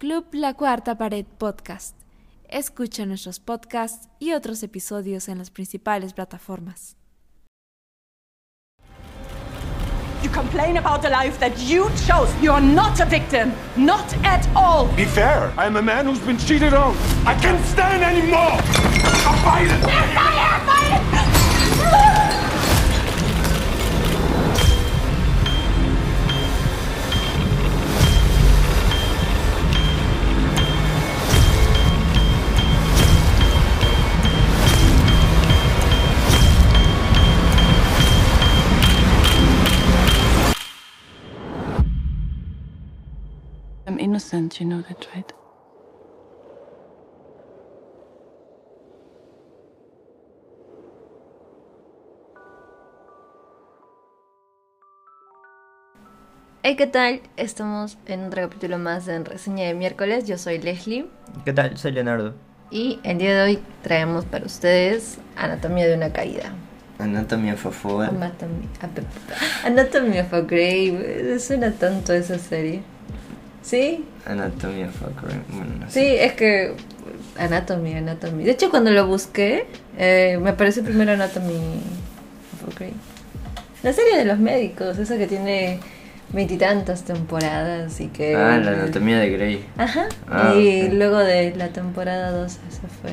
Club 0.00 0.24
La 0.32 0.54
Cuarta 0.54 0.96
Pared 0.96 1.26
Podcast. 1.26 1.94
Escucha 2.48 3.04
nuestros 3.04 3.38
podcasts 3.38 4.08
y 4.18 4.32
otros 4.32 4.62
episodios 4.62 5.28
en 5.28 5.36
las 5.36 5.50
principales 5.50 6.14
plataformas. 6.14 6.96
You 10.22 10.30
complain 10.30 10.78
about 10.78 11.02
the 11.02 11.10
life 11.10 11.38
that 11.40 11.54
you 11.68 11.90
chose. 12.06 12.30
You're 12.40 12.62
not 12.62 12.98
a 13.00 13.04
victim. 13.04 13.52
Not 13.76 14.14
at 14.24 14.48
all. 14.56 14.86
Be 14.96 15.04
fair. 15.04 15.52
I 15.58 15.66
am 15.66 15.76
a 15.76 15.82
man 15.82 16.06
who's 16.06 16.20
been 16.20 16.38
cheated 16.38 16.72
on. 16.72 16.96
I 17.26 17.34
can't 17.34 17.62
stand 17.66 18.02
anymore. 18.02 18.56
100%, 44.30 44.60
you 44.60 44.66
know 44.66 44.82
that, 44.82 45.06
right? 45.14 45.32
Hey, 56.62 56.76
¿qué 56.76 56.86
tal? 56.86 57.22
Estamos 57.36 57.98
en 58.06 58.26
otro 58.26 58.42
capítulo 58.42 58.78
más 58.78 59.08
en 59.08 59.24
Reseña 59.24 59.66
de 59.66 59.74
Miércoles. 59.74 60.26
Yo 60.28 60.38
soy 60.38 60.58
Leslie. 60.58 61.06
¿Qué 61.44 61.52
tal? 61.52 61.76
Soy 61.76 61.92
Leonardo. 61.92 62.34
Y 62.70 63.00
el 63.02 63.18
día 63.18 63.34
de 63.34 63.42
hoy 63.42 63.58
traemos 63.82 64.24
para 64.26 64.44
ustedes 64.46 65.18
Anatomía 65.36 65.88
de 65.88 65.96
una 65.96 66.12
Caída. 66.12 66.52
Anatomía 66.98 67.54
of 67.54 67.66
a 67.66 67.70
Fall. 67.72 68.10
Anatomía, 68.10 68.68
ah, 68.82 69.66
Anatomía 69.66 70.28
Grave. 70.30 71.40
Suena 71.40 71.72
tanto 71.72 72.12
esa 72.12 72.38
serie. 72.38 72.82
¿Sí? 73.62 74.04
Anatomía 74.26 74.86
of 74.88 75.02
a. 75.02 75.06
Bueno, 75.20 75.74
no 75.80 75.90
Sí, 75.90 76.00
es 76.04 76.32
que. 76.34 76.74
Anatomy, 77.38 77.94
Anatomy. 77.94 78.44
De 78.44 78.52
hecho, 78.52 78.70
cuando 78.70 78.90
lo 78.90 79.06
busqué, 79.06 79.66
eh, 79.98 80.38
me 80.40 80.50
apareció 80.50 80.82
primero 80.82 81.12
Anatomy 81.12 81.54
of 82.54 82.68
a 82.74 82.78
Grave. 82.78 82.92
La 83.82 83.92
serie 83.92 84.18
de 84.18 84.24
los 84.26 84.38
médicos, 84.38 84.98
esa 84.98 85.16
que 85.16 85.26
tiene 85.26 85.80
veintitantas 86.32 87.04
temporadas 87.04 88.00
y 88.00 88.08
que. 88.08 88.36
Ah, 88.36 88.58
la 88.58 88.72
Anatomía 88.72 89.18
de 89.18 89.30
Grey. 89.30 89.64
Ajá. 89.78 90.06
Ah, 90.28 90.54
y 90.54 90.88
luego 90.90 91.18
de 91.18 91.54
la 91.56 91.68
temporada 91.68 92.30
2, 92.30 92.52
eso 92.52 92.80
fue. 93.00 93.12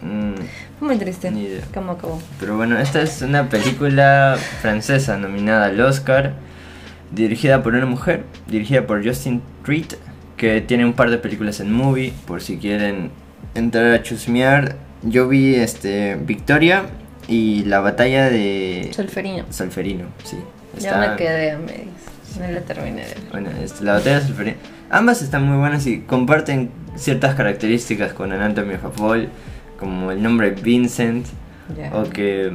Mm, 0.00 0.34
Fue 0.78 0.88
muy 0.88 0.96
triste. 0.96 1.30
Ni 1.30 1.42
idea. 1.44 1.62
¿Cómo 1.74 1.92
acabó? 1.92 2.20
Pero 2.38 2.56
bueno, 2.56 2.78
esta 2.78 3.02
es 3.02 3.20
una 3.22 3.48
película 3.48 4.36
francesa 4.60 5.16
nominada 5.16 5.66
al 5.66 5.80
Oscar, 5.80 6.34
dirigida 7.12 7.62
por 7.62 7.74
una 7.74 7.86
mujer, 7.86 8.24
dirigida 8.46 8.86
por 8.86 9.04
Justin 9.04 9.42
Treat, 9.64 9.94
que 10.36 10.60
tiene 10.60 10.84
un 10.84 10.92
par 10.92 11.10
de 11.10 11.18
películas 11.18 11.60
en 11.60 11.72
movie, 11.72 12.12
por 12.26 12.40
si 12.40 12.58
quieren 12.58 13.10
entrar 13.54 13.92
a 13.92 14.02
chusmear. 14.02 14.76
Yo 15.02 15.28
vi 15.28 15.54
este 15.54 16.16
Victoria 16.16 16.84
y 17.28 17.64
la 17.64 17.80
batalla 17.80 18.30
de 18.30 18.90
Solferino. 18.92 19.44
Solferino, 19.50 20.06
sí. 20.24 20.36
Ya 20.78 20.98
me 20.98 21.16
quedé 21.16 21.52
a 21.52 21.58
medias. 21.58 21.86
No 22.38 22.48
la 22.48 22.60
terminé 22.60 23.02
de 23.02 23.08
ver. 23.08 23.18
Bueno, 23.30 23.50
este, 23.62 23.84
la 23.84 23.94
batalla 23.94 24.20
de 24.20 24.26
Solferino. 24.26 24.56
Ambas 24.90 25.22
están 25.22 25.44
muy 25.44 25.58
buenas 25.58 25.86
y 25.86 26.00
comparten 26.00 26.70
ciertas 26.96 27.34
características 27.34 28.12
con 28.12 28.32
Anatomy 28.32 28.74
of 28.74 28.84
a 28.84 28.90
Fall, 28.90 29.28
como 29.78 30.10
el 30.10 30.22
nombre 30.22 30.50
Vincent, 30.50 31.26
o 31.92 32.04
que, 32.04 32.52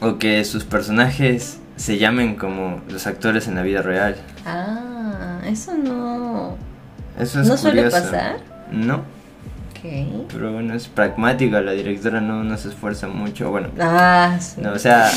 o 0.00 0.18
que 0.18 0.44
sus 0.44 0.64
personajes 0.64 1.58
se 1.78 1.96
llamen 1.96 2.34
como 2.36 2.82
los 2.90 3.06
actores 3.06 3.48
en 3.48 3.54
la 3.54 3.62
vida 3.62 3.80
real. 3.80 4.16
Ah, 4.44 5.40
eso 5.46 5.72
no. 5.78 6.56
Eso 7.18 7.40
es 7.40 7.48
¿No 7.48 7.56
suele 7.56 7.84
curioso. 7.84 8.04
pasar? 8.04 8.36
No, 8.70 8.96
Ok. 8.96 10.28
pero 10.32 10.52
bueno, 10.52 10.74
es 10.74 10.88
pragmática, 10.88 11.60
la 11.62 11.72
directora 11.72 12.20
no, 12.20 12.44
no 12.44 12.56
se 12.58 12.68
esfuerza 12.68 13.08
mucho. 13.08 13.50
Bueno, 13.50 13.68
Ah, 13.80 14.36
sí. 14.40 14.60
No, 14.60 14.72
o 14.72 14.78
sea, 14.78 15.10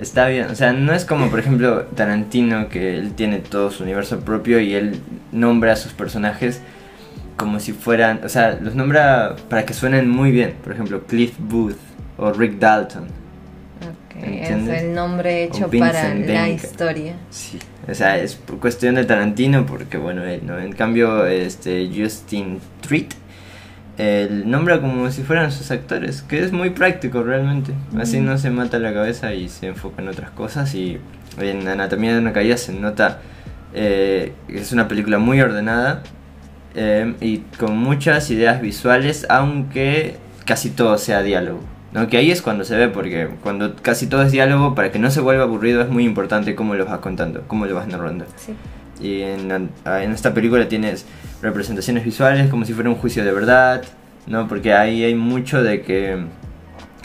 está 0.00 0.28
bien. 0.28 0.46
O 0.50 0.54
sea, 0.54 0.72
no 0.72 0.92
es 0.92 1.04
como, 1.04 1.28
por 1.30 1.40
ejemplo, 1.40 1.82
Tarantino, 1.96 2.68
que 2.68 2.96
él 2.98 3.12
tiene 3.14 3.38
todo 3.40 3.70
su 3.70 3.82
universo 3.82 4.20
propio 4.20 4.60
y 4.60 4.74
él 4.74 5.00
nombra 5.32 5.72
a 5.72 5.76
sus 5.76 5.92
personajes 5.92 6.60
como 7.36 7.58
si 7.60 7.72
fueran. 7.72 8.20
O 8.24 8.28
sea, 8.28 8.58
los 8.60 8.74
nombra 8.74 9.34
para 9.48 9.64
que 9.66 9.74
suenen 9.74 10.08
muy 10.08 10.30
bien. 10.30 10.54
Por 10.62 10.72
ejemplo, 10.72 11.02
Cliff 11.06 11.34
Booth 11.38 11.76
o 12.16 12.32
Rick 12.32 12.58
Dalton. 12.58 13.06
¿Entiendes? 14.16 14.76
es 14.76 14.82
el 14.84 14.94
nombre 14.94 15.44
hecho 15.44 15.68
para 15.70 16.14
la 16.14 16.48
historia. 16.48 17.14
Sí. 17.30 17.58
O 17.88 17.94
sea, 17.94 18.18
es 18.18 18.38
cuestión 18.60 18.94
de 18.94 19.04
Tarantino, 19.04 19.66
porque 19.66 19.98
bueno, 19.98 20.24
él, 20.24 20.42
¿no? 20.44 20.58
En 20.58 20.72
cambio, 20.72 21.26
este 21.26 21.90
Justin 21.94 22.60
Treat. 22.80 23.14
Él 23.96 24.50
nombra 24.50 24.80
como 24.80 25.08
si 25.10 25.22
fueran 25.22 25.52
sus 25.52 25.70
actores, 25.70 26.22
que 26.22 26.42
es 26.42 26.50
muy 26.50 26.70
práctico 26.70 27.22
realmente. 27.22 27.72
Así 27.96 28.20
no 28.20 28.38
se 28.38 28.50
mata 28.50 28.78
la 28.78 28.92
cabeza 28.92 29.34
y 29.34 29.48
se 29.48 29.68
enfoca 29.68 30.02
en 30.02 30.08
otras 30.08 30.30
cosas. 30.30 30.74
Y 30.74 30.98
en 31.40 31.68
Anatomía 31.68 32.12
de 32.12 32.18
una 32.18 32.32
caída 32.32 32.56
se 32.56 32.72
nota 32.72 33.20
eh, 33.76 34.32
que 34.46 34.60
es 34.60 34.70
una 34.70 34.86
película 34.86 35.18
muy 35.18 35.40
ordenada 35.40 36.04
eh, 36.76 37.14
y 37.20 37.38
con 37.58 37.76
muchas 37.76 38.30
ideas 38.30 38.60
visuales, 38.60 39.26
aunque 39.28 40.16
casi 40.44 40.70
todo 40.70 40.96
sea 40.96 41.22
diálogo. 41.22 41.60
¿No? 41.94 42.08
Que 42.08 42.16
ahí 42.18 42.30
es 42.30 42.42
cuando 42.42 42.64
se 42.64 42.76
ve, 42.76 42.88
porque 42.88 43.28
cuando 43.42 43.76
casi 43.76 44.08
todo 44.08 44.22
es 44.22 44.32
diálogo, 44.32 44.74
para 44.74 44.90
que 44.90 44.98
no 44.98 45.10
se 45.10 45.20
vuelva 45.20 45.44
aburrido, 45.44 45.80
es 45.80 45.88
muy 45.88 46.04
importante 46.04 46.54
cómo 46.56 46.74
lo 46.74 46.84
vas 46.84 46.98
contando, 46.98 47.44
cómo 47.46 47.66
lo 47.66 47.74
vas 47.76 47.86
narrando. 47.86 48.26
Sí. 48.36 48.54
Y 49.00 49.22
en, 49.22 49.50
en 49.50 50.12
esta 50.12 50.34
película 50.34 50.68
tienes 50.68 51.06
representaciones 51.40 52.04
visuales 52.04 52.50
como 52.50 52.64
si 52.64 52.74
fuera 52.74 52.90
un 52.90 52.96
juicio 52.96 53.24
de 53.24 53.32
verdad, 53.32 53.84
¿no? 54.26 54.48
Porque 54.48 54.74
ahí 54.74 55.04
hay 55.04 55.14
mucho 55.14 55.62
de 55.62 55.82
que, 55.82 56.18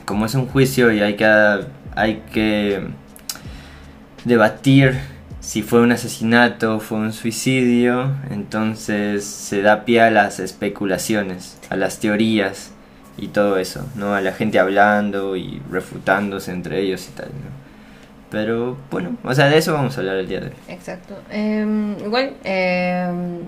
como 0.05 0.25
es 0.25 0.33
un 0.33 0.47
juicio 0.47 0.91
y 0.91 1.01
hay 1.01 1.15
que, 1.15 1.25
hay 1.95 2.23
que 2.33 2.81
debatir 4.25 4.97
si 5.39 5.61
fue 5.61 5.81
un 5.81 5.91
asesinato, 5.91 6.79
fue 6.79 6.97
un 6.97 7.13
suicidio, 7.13 8.11
entonces 8.29 9.23
se 9.23 9.61
da 9.61 9.85
pie 9.85 10.01
a 10.01 10.11
las 10.11 10.39
especulaciones, 10.39 11.57
a 11.69 11.75
las 11.75 11.99
teorías 11.99 12.71
y 13.21 13.27
todo 13.27 13.57
eso, 13.57 13.85
¿no? 13.95 14.13
A 14.13 14.21
la 14.21 14.31
gente 14.33 14.59
hablando 14.59 15.35
y 15.35 15.61
refutándose 15.71 16.51
entre 16.51 16.79
ellos 16.79 17.07
y 17.07 17.11
tal, 17.11 17.27
¿no? 17.27 17.59
Pero 18.29 18.77
bueno, 18.91 19.17
o 19.23 19.33
sea, 19.33 19.47
de 19.49 19.57
eso 19.57 19.73
vamos 19.73 19.97
a 19.97 20.01
hablar 20.01 20.17
el 20.17 20.27
día 20.27 20.39
de 20.39 20.47
hoy. 20.47 20.53
Exacto. 20.67 21.15
Em, 21.31 21.97
igual, 21.99 22.35
em, 22.43 23.39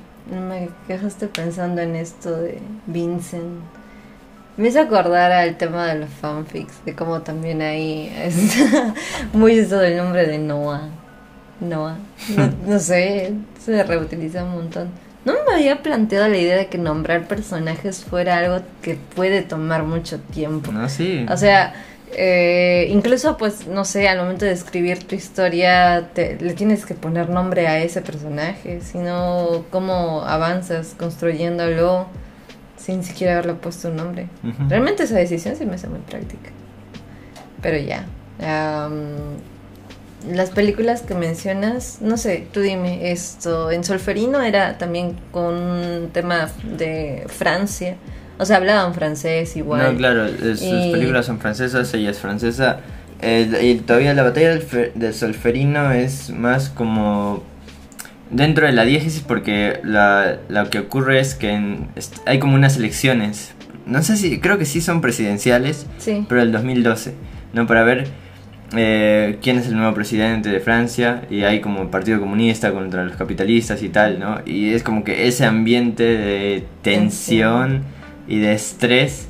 me 0.49 0.69
dejaste 0.87 1.27
pensando 1.27 1.81
en 1.81 1.95
esto 1.95 2.35
de 2.35 2.59
Vincent. 2.87 3.61
Me 4.57 4.67
hizo 4.67 4.81
acordar 4.81 5.31
al 5.31 5.57
tema 5.57 5.85
de 5.87 5.99
los 5.99 6.09
fanfics, 6.09 6.83
de 6.83 6.95
cómo 6.95 7.21
también 7.21 7.61
ahí 7.61 8.11
está 8.17 8.93
muy 9.33 9.59
eso 9.59 9.77
del 9.77 9.97
nombre 9.97 10.25
de 10.25 10.39
Noah. 10.39 10.89
Noah. 11.59 11.97
No, 12.35 12.51
no 12.67 12.79
sé, 12.79 13.33
se 13.59 13.83
reutiliza 13.83 14.43
un 14.43 14.51
montón. 14.51 14.89
No 15.25 15.33
me 15.47 15.55
había 15.55 15.83
planteado 15.83 16.27
la 16.27 16.37
idea 16.37 16.57
de 16.57 16.67
que 16.67 16.77
nombrar 16.77 17.27
personajes 17.27 18.03
fuera 18.03 18.37
algo 18.39 18.61
que 18.81 18.95
puede 19.15 19.41
tomar 19.43 19.83
mucho 19.83 20.19
tiempo. 20.19 20.71
No, 20.71 20.89
sí. 20.89 21.25
O 21.29 21.37
sea, 21.37 21.73
eh, 22.13 22.87
incluso 22.89 23.37
pues, 23.37 23.67
no 23.67 23.85
sé, 23.85 24.07
al 24.09 24.17
momento 24.17 24.45
de 24.45 24.51
escribir 24.51 25.03
tu 25.03 25.13
historia, 25.15 26.09
te- 26.13 26.37
le 26.41 26.53
tienes 26.53 26.85
que 26.85 26.95
poner 26.95 27.29
nombre 27.29 27.67
a 27.67 27.79
ese 27.79 28.01
personaje, 28.01 28.81
sino 28.81 29.63
cómo 29.69 30.23
avanzas 30.25 30.95
construyéndolo 30.97 32.07
sin 32.77 33.03
siquiera 33.03 33.33
haberle 33.33 33.53
puesto 33.53 33.89
un 33.89 33.97
nombre. 33.97 34.27
Realmente 34.69 35.03
esa 35.03 35.15
decisión 35.15 35.55
sí 35.55 35.65
me 35.67 35.75
hace 35.75 35.87
muy 35.87 35.99
práctica. 35.99 36.49
Pero 37.61 37.77
ya. 37.77 38.05
Las 40.29 40.49
películas 40.51 41.01
que 41.01 41.15
mencionas, 41.15 41.97
no 42.01 42.17
sé, 42.17 42.47
tú 42.53 42.61
dime, 42.61 43.11
esto, 43.11 43.71
en 43.71 43.83
Solferino 43.83 44.41
era 44.41 44.77
también 44.77 45.15
con 45.31 45.53
un 45.55 46.09
tema 46.13 46.49
de 46.77 47.23
Francia. 47.27 47.95
O 48.37 48.45
sea, 48.45 48.57
hablaban 48.57 48.93
francés 48.93 49.55
igual. 49.55 49.91
No, 49.93 49.97
claro, 49.97 50.27
sus 50.27 50.59
películas 50.91 51.25
son 51.27 51.39
francesas, 51.39 51.93
ella 51.93 52.09
es 52.11 52.19
francesa. 52.19 52.79
Eh, 53.21 53.59
y 53.61 53.75
todavía 53.81 54.13
la 54.15 54.23
batalla 54.23 54.49
del, 54.49 54.61
Fe- 54.63 54.91
del 54.95 55.13
Solferino 55.13 55.91
es 55.91 56.31
más 56.31 56.69
como 56.69 57.43
dentro 58.31 58.65
de 58.65 58.71
la 58.73 58.83
diégesis 58.83 59.21
porque 59.21 59.79
la, 59.83 60.37
lo 60.49 60.69
que 60.71 60.79
ocurre 60.79 61.19
es 61.19 61.35
que 61.35 61.51
en- 61.51 61.87
hay 62.25 62.39
como 62.39 62.55
unas 62.55 62.77
elecciones. 62.77 63.51
No 63.85 64.01
sé 64.01 64.17
si, 64.17 64.39
creo 64.39 64.57
que 64.57 64.65
sí 64.65 64.81
son 64.81 65.01
presidenciales, 65.01 65.85
Sí. 65.99 66.25
pero 66.29 66.41
el 66.41 66.51
2012, 66.51 67.13
¿no? 67.53 67.67
Para 67.67 67.83
ver 67.83 68.07
eh, 68.75 69.37
quién 69.41 69.57
es 69.57 69.67
el 69.67 69.75
nuevo 69.75 69.93
presidente 69.93 70.49
de 70.49 70.59
Francia 70.59 71.23
y 71.29 71.43
hay 71.43 71.59
como 71.59 71.91
Partido 71.91 72.19
Comunista 72.19 72.71
contra 72.71 73.03
los 73.03 73.15
capitalistas 73.17 73.83
y 73.83 73.89
tal, 73.89 74.19
¿no? 74.19 74.39
Y 74.45 74.73
es 74.73 74.83
como 74.83 75.03
que 75.03 75.27
ese 75.27 75.45
ambiente 75.45 76.03
de 76.03 76.63
tensión 76.81 77.83
y 78.27 78.39
de 78.39 78.53
estrés 78.53 79.27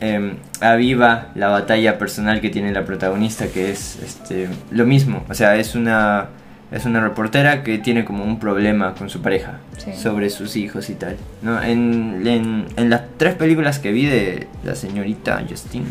eh, 0.00 0.34
aviva 0.60 1.28
la 1.34 1.48
batalla 1.48 1.98
personal 1.98 2.40
que 2.40 2.50
tiene 2.50 2.72
la 2.72 2.84
protagonista, 2.84 3.48
que 3.48 3.70
es 3.70 3.98
este, 4.02 4.48
lo 4.70 4.86
mismo, 4.86 5.24
o 5.28 5.34
sea, 5.34 5.56
es 5.56 5.74
una, 5.74 6.28
es 6.72 6.84
una 6.86 7.00
reportera 7.00 7.62
que 7.64 7.78
tiene 7.78 8.04
como 8.04 8.24
un 8.24 8.38
problema 8.38 8.94
con 8.94 9.10
su 9.10 9.20
pareja 9.20 9.58
Sí. 9.76 9.92
sobre 9.94 10.28
sus 10.30 10.56
hijos 10.56 10.90
y 10.90 10.94
tal. 10.94 11.16
¿no? 11.42 11.62
En, 11.62 12.22
en, 12.26 12.64
en 12.76 12.90
las 12.90 13.02
tres 13.16 13.34
películas 13.36 13.78
que 13.78 13.92
vi 13.92 14.06
de 14.06 14.48
la 14.64 14.74
señorita 14.74 15.40
Justine, 15.48 15.86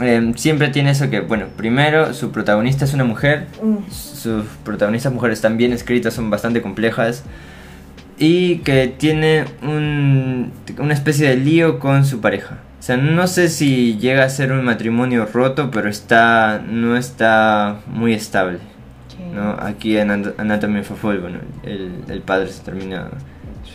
eh, 0.00 0.32
siempre 0.36 0.68
tiene 0.68 0.90
eso 0.90 1.10
que, 1.10 1.20
bueno, 1.20 1.46
primero 1.56 2.12
su 2.14 2.30
protagonista 2.30 2.84
es 2.84 2.94
una 2.94 3.04
mujer, 3.04 3.46
sus 3.90 4.44
protagonistas 4.64 5.12
mujeres 5.12 5.38
están 5.38 5.56
bien 5.56 5.72
escritas, 5.72 6.14
son 6.14 6.30
bastante 6.30 6.62
complejas 6.62 7.24
y 8.18 8.58
que 8.58 8.88
tiene 8.88 9.44
un, 9.62 10.52
una 10.78 10.94
especie 10.94 11.28
de 11.28 11.36
lío 11.36 11.78
con 11.78 12.04
su 12.04 12.20
pareja. 12.20 12.58
O 12.78 12.82
sea, 12.82 12.96
no 12.96 13.26
sé 13.26 13.48
si 13.48 13.98
llega 13.98 14.24
a 14.24 14.28
ser 14.30 14.52
un 14.52 14.64
matrimonio 14.64 15.26
roto, 15.30 15.70
pero 15.70 15.88
está 15.88 16.62
no 16.66 16.96
está 16.96 17.80
muy 17.86 18.14
estable. 18.14 18.58
¿no? 19.34 19.56
Aquí 19.60 19.96
en 19.96 20.10
An- 20.10 20.34
Anatomy 20.38 20.80
of 20.80 20.90
a 20.92 20.94
Fall, 20.96 21.20
bueno, 21.20 21.38
el, 21.62 21.92
el 22.08 22.20
padre 22.22 22.48
se 22.48 22.62
termina 22.64 23.08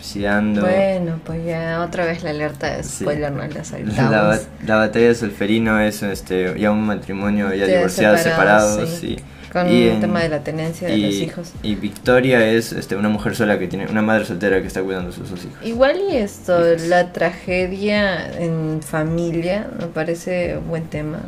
suicidando. 0.06 0.62
Bueno, 0.62 1.20
pues 1.24 1.44
ya 1.44 1.82
otra 1.82 2.04
vez 2.04 2.22
la 2.22 2.30
alerta 2.30 2.76
de 2.76 2.82
Sí. 2.84 3.02
spoiler 3.04 3.32
no 3.32 3.38
la 3.42 3.48
La, 3.48 3.64
saltamos. 3.64 4.10
ba- 4.10 4.38
la 4.66 4.76
batalla 4.76 5.08
de 5.08 5.14
Solferino 5.14 5.80
es 5.80 6.02
este, 6.02 6.58
ya 6.58 6.70
un 6.70 6.82
matrimonio 6.86 7.52
ya 7.54 7.66
divorciado, 7.66 8.16
separados, 8.16 8.70
separados, 8.74 8.98
sí. 9.00 9.16
Con 9.52 9.68
Y 9.72 9.84
el 9.84 9.88
en- 9.94 10.00
tema 10.00 10.20
de 10.20 10.28
la 10.28 10.40
tenencia 10.40 10.88
de 10.88 10.96
y, 10.96 11.02
los 11.06 11.14
hijos. 11.14 11.52
y 11.62 11.74
Victoria 11.76 12.44
es 12.46 12.72
este, 12.72 12.94
una 12.96 13.08
mujer 13.08 13.34
sola 13.34 13.58
que 13.58 13.66
tiene, 13.68 13.86
una 13.86 14.02
madre 14.02 14.24
soltera 14.26 14.60
que 14.60 14.66
está 14.66 14.82
cuidando 14.82 15.10
a 15.10 15.12
sus 15.12 15.30
dos 15.30 15.44
hijos. 15.44 15.56
Igual 15.64 15.96
y 16.10 16.16
esto, 16.16 16.58
la 16.88 17.12
tragedia 17.12 18.30
en 18.38 18.80
familia, 18.82 19.66
me 19.80 19.86
parece 19.86 20.58
un 20.58 20.68
buen 20.68 20.84
tema. 20.84 21.20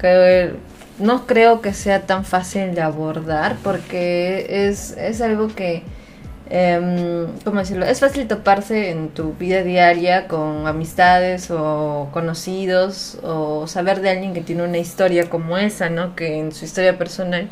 Que 0.00 0.52
no 0.98 1.26
creo 1.26 1.60
que 1.60 1.74
sea 1.74 2.02
tan 2.02 2.24
fácil 2.24 2.74
de 2.74 2.80
abordar 2.80 3.56
porque 3.62 4.46
es, 4.68 4.92
es 4.96 5.20
algo 5.20 5.48
que, 5.54 5.82
em, 6.50 7.26
¿cómo 7.44 7.60
decirlo? 7.60 7.86
Es 7.86 8.00
fácil 8.00 8.28
toparse 8.28 8.90
en 8.90 9.08
tu 9.08 9.34
vida 9.34 9.62
diaria 9.62 10.28
con 10.28 10.66
amistades 10.66 11.50
o 11.50 12.08
conocidos 12.12 13.18
o 13.22 13.66
saber 13.66 14.00
de 14.00 14.10
alguien 14.10 14.34
que 14.34 14.40
tiene 14.40 14.62
una 14.64 14.78
historia 14.78 15.30
como 15.30 15.58
esa, 15.58 15.90
¿no? 15.90 16.14
Que 16.16 16.38
en 16.38 16.52
su 16.52 16.64
historia 16.64 16.98
personal 16.98 17.48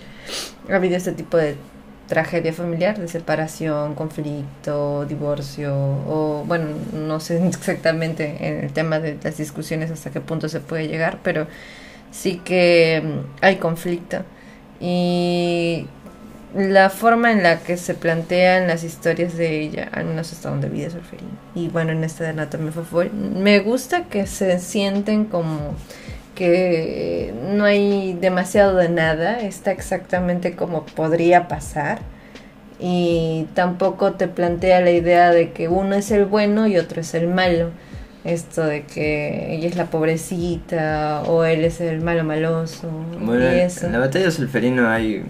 ha 0.71 0.77
habido 0.77 0.97
este 0.97 1.13
tipo 1.13 1.37
de 1.37 1.57
tragedia 2.07 2.53
familiar, 2.53 2.99
de 2.99 3.09
separación, 3.09 3.95
conflicto, 3.95 5.07
divorcio, 5.07 5.75
o 5.75 6.45
bueno, 6.47 6.67
no 6.93 7.21
sé 7.21 7.47
exactamente 7.49 8.37
en 8.47 8.65
el 8.65 8.73
tema 8.73 8.99
de 9.01 9.19
las 9.23 9.39
discusiones 9.39 9.91
hasta 9.91 10.11
qué 10.11 10.21
punto 10.21 10.49
se 10.51 10.61
puede 10.61 10.89
llegar, 10.89 11.21
pero 11.23 11.47
sí 12.11 12.41
que 12.45 13.03
mm, 13.03 13.45
hay 13.45 13.57
conflicto. 13.57 14.19
Y 14.81 15.87
la 16.55 16.91
forma 16.91 17.33
en 17.33 17.43
la 17.43 17.61
que 17.61 17.77
se 17.77 17.95
plantean 17.95 18.67
las 18.67 18.85
historias 18.85 19.37
de 19.37 19.61
ella, 19.61 19.89
al 19.93 20.05
menos 20.05 20.33
hasta 20.33 20.51
donde 20.51 20.69
vi 20.69 20.81
de 20.83 20.91
Solferino, 20.91 21.31
y 21.55 21.69
bueno, 21.69 21.93
en 21.93 22.05
esta 22.05 22.25
de 22.25 22.31
Anatomy 22.31 22.69
of 22.69 22.93
me 23.13 23.61
gusta 23.61 24.05
que 24.05 24.27
se 24.27 24.59
sienten 24.59 25.25
como 25.25 25.75
que 26.35 27.33
no 27.53 27.65
hay 27.65 28.15
demasiado 28.21 28.77
de 28.77 28.89
nada, 28.89 29.41
está 29.41 29.71
exactamente 29.71 30.57
como 30.57 30.85
podría 30.85 31.49
pasar 31.49 32.01
y 32.81 33.47
tampoco 33.55 34.13
te 34.15 34.29
plantea 34.29 34.81
la 34.81 34.91
idea 34.91 35.31
de 35.31 35.53
que 35.53 35.69
uno 35.69 35.95
es 35.95 36.11
el 36.11 36.25
bueno 36.25 36.67
y 36.67 36.79
otro 36.79 37.01
es 37.01 37.15
el 37.15 37.29
malo. 37.29 37.71
Esto 38.25 38.65
de 38.65 38.83
que 38.85 39.53
ella 39.55 39.69
es 39.69 39.77
la 39.77 39.87
pobrecita 39.87 41.23
o 41.27 41.45
él 41.45 41.65
es 41.65 41.81
el 41.81 42.01
malo 42.01 42.23
maloso 42.25 42.89
Bueno, 43.21 43.45
y 43.45 43.47
en- 43.61 43.67
eso. 43.67 43.87
en 43.87 43.93
la 43.93 43.99
batalla 43.99 44.27
de 44.27 44.31
Solferino 44.31 44.89
hay 44.89 45.25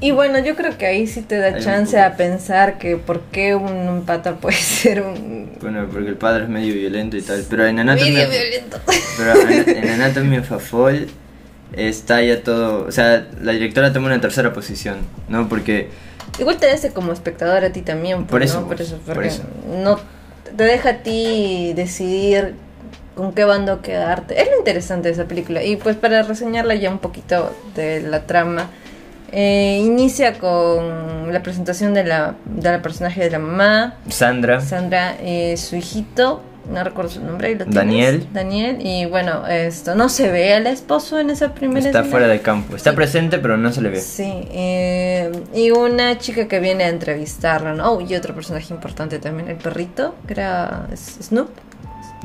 Y 0.00 0.10
bueno, 0.10 0.38
yo 0.38 0.56
creo 0.56 0.76
que 0.76 0.86
ahí 0.86 1.06
sí 1.06 1.22
te 1.22 1.38
da 1.38 1.46
Hay 1.46 1.62
chance 1.62 1.98
a 1.98 2.16
pensar 2.16 2.78
que 2.78 2.96
por 2.96 3.22
qué 3.32 3.54
un, 3.54 3.72
un 3.88 4.04
pata 4.04 4.36
puede 4.36 4.56
ser 4.56 5.02
un 5.02 5.52
Bueno, 5.60 5.86
porque 5.90 6.08
el 6.08 6.16
padre 6.16 6.44
es 6.44 6.50
medio 6.50 6.74
violento 6.74 7.16
y 7.16 7.22
tal. 7.22 7.44
Pero 7.48 7.66
en 7.66 7.78
Anatomy, 7.78 8.10
medio 8.10 8.28
violento. 8.28 8.78
pero 9.16 9.48
en, 9.48 9.88
Anatomy 9.88 10.38
of 10.38 10.52
a 10.52 10.58
Fall 10.58 11.06
está 11.72 12.22
ya 12.22 12.42
todo. 12.42 12.86
O 12.86 12.92
sea, 12.92 13.26
la 13.40 13.52
directora 13.52 13.92
toma 13.92 14.06
una 14.06 14.20
tercera 14.20 14.52
posición, 14.52 14.98
¿no? 15.28 15.48
Porque. 15.48 15.88
Igual 16.38 16.58
te 16.58 16.70
hace 16.70 16.90
como 16.92 17.12
espectador 17.12 17.64
a 17.64 17.72
ti 17.72 17.80
también. 17.80 18.26
Por 18.26 18.40
pues, 18.40 18.50
eso, 18.50 18.60
¿no? 18.60 18.66
Por 18.66 18.80
eso, 18.80 18.98
por 18.98 19.24
eso. 19.24 19.42
no 19.82 19.98
te 20.56 20.64
deja 20.64 20.90
a 20.90 20.96
ti 21.02 21.72
decidir 21.74 22.54
con 23.14 23.32
qué 23.32 23.44
bando 23.44 23.80
quedarte. 23.82 24.40
Es 24.40 24.48
lo 24.50 24.58
interesante 24.58 25.08
de 25.08 25.14
esa 25.14 25.24
película. 25.24 25.64
Y 25.64 25.76
pues 25.76 25.96
para 25.96 26.22
reseñarla 26.22 26.74
ya 26.74 26.90
un 26.90 26.98
poquito 26.98 27.54
de 27.74 28.02
la 28.02 28.26
trama, 28.26 28.70
eh, 29.38 29.82
inicia 29.84 30.38
con 30.38 31.30
la 31.30 31.42
presentación 31.42 31.92
de 31.92 32.04
la, 32.04 32.34
de 32.46 32.70
la 32.72 32.80
personaje 32.80 33.20
de 33.22 33.30
la 33.30 33.38
mamá, 33.38 33.94
Sandra. 34.08 34.60
Sandra, 34.62 35.16
eh, 35.20 35.56
su 35.58 35.76
hijito, 35.76 36.40
no 36.72 36.82
recuerdo 36.82 37.10
su 37.10 37.20
nombre. 37.22 37.50
¿y 37.52 37.54
lo? 37.56 37.66
Daniel. 37.66 38.26
Daniel, 38.32 38.78
y 38.80 39.04
bueno, 39.04 39.46
esto 39.46 39.94
no 39.94 40.08
se 40.08 40.30
ve 40.32 40.54
al 40.54 40.66
esposo 40.66 41.20
en 41.20 41.28
esa 41.30 41.52
primera 41.54 41.84
Está 41.86 41.98
escena. 42.00 42.10
fuera 42.10 42.28
de 42.28 42.40
campo. 42.40 42.74
Está 42.76 42.94
presente, 42.94 43.38
pero 43.38 43.58
no 43.58 43.70
se 43.72 43.82
le 43.82 43.90
ve. 43.90 44.00
Sí, 44.00 44.24
eh, 44.50 45.30
y 45.54 45.70
una 45.70 46.16
chica 46.18 46.48
que 46.48 46.58
viene 46.58 46.84
a 46.84 46.88
entrevistarla, 46.88 47.74
¿no? 47.74 47.92
Oh, 47.92 48.00
y 48.00 48.14
otro 48.14 48.34
personaje 48.34 48.72
importante 48.72 49.18
también, 49.18 49.50
el 49.50 49.56
perrito, 49.56 50.14
que 50.26 50.32
era 50.32 50.88
Snoop. 50.96 51.50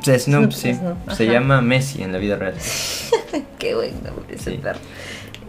Snoop, 0.04 0.18
Snoop, 0.20 0.52
sí. 0.54 0.74
Snoop, 0.74 1.12
Se 1.12 1.28
llama 1.28 1.62
Messi 1.62 2.02
en 2.02 2.12
la 2.14 2.18
vida 2.18 2.36
real. 2.38 2.56
Qué 3.60 3.76
buen 3.76 3.92
nombre 4.04 4.36
ese 4.36 4.52
Sí. 4.52 4.58
perro. 4.58 4.80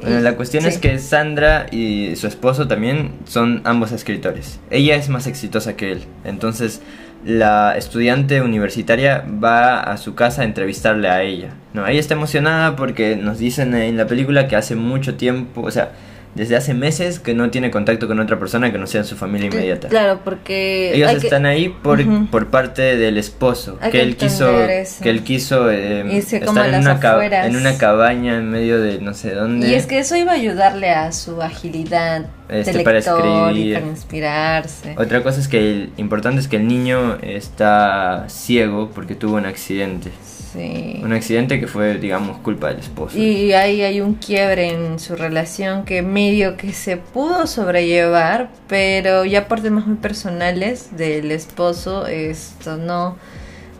Bueno, 0.02 0.20
la 0.20 0.36
cuestión 0.36 0.66
es 0.66 0.78
que 0.78 0.98
Sandra 0.98 1.66
y 1.70 2.16
su 2.16 2.26
esposo 2.26 2.66
también 2.66 3.12
son 3.24 3.60
ambos 3.64 3.92
escritores. 3.92 4.58
Ella 4.70 4.96
es 4.96 5.08
más 5.08 5.26
exitosa 5.26 5.76
que 5.76 5.92
él. 5.92 6.02
Entonces, 6.24 6.82
la 7.24 7.76
estudiante 7.76 8.40
universitaria 8.42 9.24
va 9.42 9.80
a 9.80 9.96
su 9.96 10.14
casa 10.14 10.42
a 10.42 10.44
entrevistarle 10.44 11.08
a 11.08 11.22
ella. 11.22 11.54
No, 11.72 11.86
ella 11.86 12.00
está 12.00 12.14
emocionada 12.14 12.74
porque 12.74 13.16
nos 13.16 13.38
dicen 13.38 13.74
en 13.74 13.96
la 13.96 14.06
película 14.06 14.48
que 14.48 14.56
hace 14.56 14.74
mucho 14.74 15.14
tiempo, 15.14 15.62
o 15.62 15.70
sea, 15.70 15.92
desde 16.34 16.56
hace 16.56 16.72
meses 16.72 17.18
que 17.18 17.34
no 17.34 17.50
tiene 17.50 17.70
contacto 17.70 18.08
con 18.08 18.18
otra 18.18 18.38
persona 18.38 18.72
que 18.72 18.78
no 18.78 18.86
sea 18.86 19.04
su 19.04 19.16
familia 19.16 19.48
inmediata. 19.48 19.88
Claro, 19.88 20.20
porque... 20.24 20.92
Ellos 20.94 21.10
que- 21.12 21.16
están 21.18 21.44
ahí 21.44 21.68
por, 21.68 22.00
por 22.30 22.46
parte 22.48 22.96
del 22.96 23.18
esposo, 23.18 23.78
Hay 23.82 23.90
que, 23.90 24.00
él 24.00 24.16
quiso, 24.16 24.62
eso. 24.66 25.02
que 25.02 25.10
él 25.10 25.22
quiso 25.24 25.70
eh, 25.70 26.02
como 26.44 26.60
estar 26.62 26.68
en 26.74 26.80
una, 26.80 26.92
afueras. 26.92 27.46
en 27.46 27.56
una 27.56 27.76
cabaña 27.76 28.36
en 28.38 28.50
medio 28.50 28.80
de 28.80 28.98
no 29.00 29.12
sé 29.12 29.34
dónde. 29.34 29.68
Y 29.68 29.74
es 29.74 29.86
que 29.86 29.98
eso 29.98 30.16
iba 30.16 30.32
a 30.32 30.36
ayudarle 30.36 30.88
a 30.90 31.12
su 31.12 31.42
agilidad 31.42 32.26
Este, 32.48 32.78
de 32.78 32.80
para 32.84 32.96
lector 32.98 33.24
y 33.24 33.48
escribir. 33.50 33.74
para 33.74 33.86
inspirarse. 33.88 34.94
Otra 34.98 35.22
cosa 35.22 35.38
es 35.40 35.48
que 35.48 35.58
el 35.58 35.92
importante 35.98 36.40
es 36.40 36.48
que 36.48 36.56
el 36.56 36.66
niño 36.66 37.18
está 37.22 38.24
ciego 38.28 38.90
porque 38.94 39.14
tuvo 39.14 39.36
un 39.36 39.44
accidente. 39.46 40.10
Sí. 40.24 40.41
Un 40.54 41.12
accidente 41.12 41.58
que 41.60 41.66
fue, 41.66 41.98
digamos, 41.98 42.38
culpa 42.38 42.68
del 42.68 42.78
esposo. 42.78 43.18
Y 43.18 43.52
ahí 43.52 43.82
hay 43.82 44.00
un 44.00 44.14
quiebre 44.14 44.70
en 44.70 44.98
su 44.98 45.16
relación 45.16 45.84
que 45.84 46.02
medio 46.02 46.56
que 46.56 46.72
se 46.72 46.96
pudo 46.96 47.46
sobrellevar, 47.46 48.50
pero 48.68 49.24
ya 49.24 49.48
por 49.48 49.60
temas 49.60 49.86
muy 49.86 49.96
personales 49.96 50.96
del 50.96 51.30
esposo, 51.30 52.06
esto 52.06 52.76
no, 52.76 53.16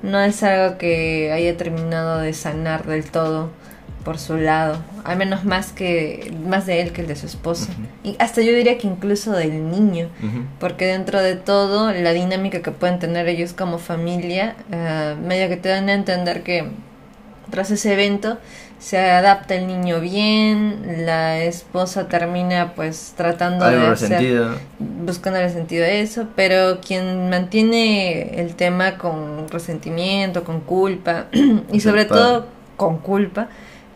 no 0.03 0.21
es 0.21 0.43
algo 0.43 0.79
que 0.79 1.31
haya 1.33 1.57
terminado 1.57 2.19
de 2.21 2.33
sanar 2.33 2.87
del 2.87 3.05
todo 3.05 3.51
por 4.05 4.19
su 4.19 4.37
lado, 4.37 4.79
al 5.05 5.17
menos 5.17 5.45
más 5.45 5.73
que 5.73 6.33
más 6.47 6.67
de 6.67 6.83
él 6.83 6.93
que 6.93 7.03
el 7.03 7.07
de 7.07 7.17
su 7.17 7.27
esposa. 7.27 7.73
Y 8.03 8.17
hasta 8.19 8.43
yo 8.43 8.53
diría 8.53 8.79
que 8.79 8.87
incluso 8.87 9.33
del 9.33 9.71
niño. 9.71 10.09
Porque 10.59 10.87
dentro 10.87 11.21
de 11.21 11.37
todo, 11.37 11.93
la 11.93 12.13
dinámica 12.13 12.63
que 12.63 12.71
pueden 12.71 12.99
tener 12.99 13.29
ellos 13.29 13.53
como 13.53 13.79
familia, 13.79 14.57
eh, 14.71 15.15
medio 15.23 15.49
que 15.49 15.57
te 15.57 15.69
dan 15.69 15.89
a 15.89 15.95
entender 15.95 16.43
que 16.43 16.71
tras 17.51 17.71
ese 17.71 17.93
evento 17.93 18.39
se 18.79 18.99
adapta 18.99 19.55
el 19.55 19.69
niño 19.69 20.01
bien, 20.01 21.05
la 21.05 21.41
esposa 21.43 22.09
termina 22.09 22.73
pues 22.75 23.15
tratando 23.17 23.65
Algo 23.65 23.83
de 23.83 23.89
hacer, 23.89 24.45
buscando 24.79 25.39
el 25.39 25.51
sentido 25.51 25.85
de 25.85 26.01
eso, 26.01 26.27
pero 26.35 26.81
quien 26.81 27.31
mantiene 27.31 28.41
el 28.41 28.57
tema 28.57 28.99
con 28.99 29.49
resentimiento, 29.49 30.43
con 30.43 30.61
culpa 30.61 31.27
y 31.73 31.79
sobre 31.79 32.07
todo 32.07 32.47
con 32.77 32.99
culpa 32.99 33.49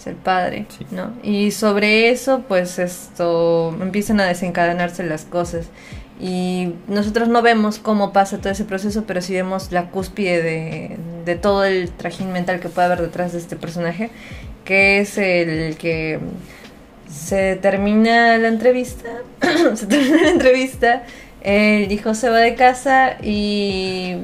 es 0.07 0.13
el 0.13 0.17
padre, 0.17 0.67
Sí. 0.77 0.87
¿no? 0.91 1.13
Y 1.23 1.51
sobre 1.51 2.11
eso 2.11 2.45
pues 2.49 2.79
esto 2.79 3.77
empiezan 3.81 4.21
a 4.21 4.27
desencadenarse 4.27 5.03
las 5.05 5.25
cosas 5.25 5.67
y 6.21 6.73
nosotros 6.89 7.29
no 7.29 7.43
vemos 7.43 7.79
cómo 7.79 8.13
pasa 8.13 8.39
todo 8.39 8.51
ese 8.51 8.65
proceso, 8.65 9.05
pero 9.07 9.21
sí 9.21 9.35
vemos 9.35 9.71
la 9.73 9.91
cúspide 9.91 10.43
de, 10.43 10.97
de 11.25 11.35
todo 11.37 11.65
el 11.65 11.91
trajín 11.91 12.33
mental 12.33 12.61
que 12.61 12.69
puede 12.69 12.87
haber 12.87 13.03
detrás 13.03 13.33
de 13.33 13.39
este 13.39 13.57
personaje 13.57 14.11
que 14.65 15.01
es 15.01 15.17
el 15.17 15.77
que 15.77 16.19
se 17.09 17.57
termina 17.57 18.37
la 18.37 18.49
entrevista, 18.49 19.09
se 19.75 19.87
termina 19.87 20.23
la 20.23 20.31
entrevista, 20.31 21.05
el 21.41 21.91
hijo 21.93 22.15
se 22.15 22.29
va 22.29 22.39
de 22.39 22.57
casa 22.57 23.17
y 23.23 24.17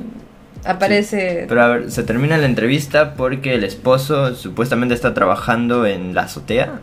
aparece... 0.64 1.47
Pero 1.49 1.62
a 1.62 1.69
ver, 1.69 1.90
se 1.90 2.02
termina 2.02 2.37
la 2.38 2.47
entrevista 2.47 3.14
porque 3.14 3.54
el 3.54 3.64
esposo 3.64 4.35
supuestamente 4.35 4.95
está 4.95 5.14
trabajando 5.14 5.87
en 5.87 6.14
la 6.14 6.23
azotea. 6.23 6.81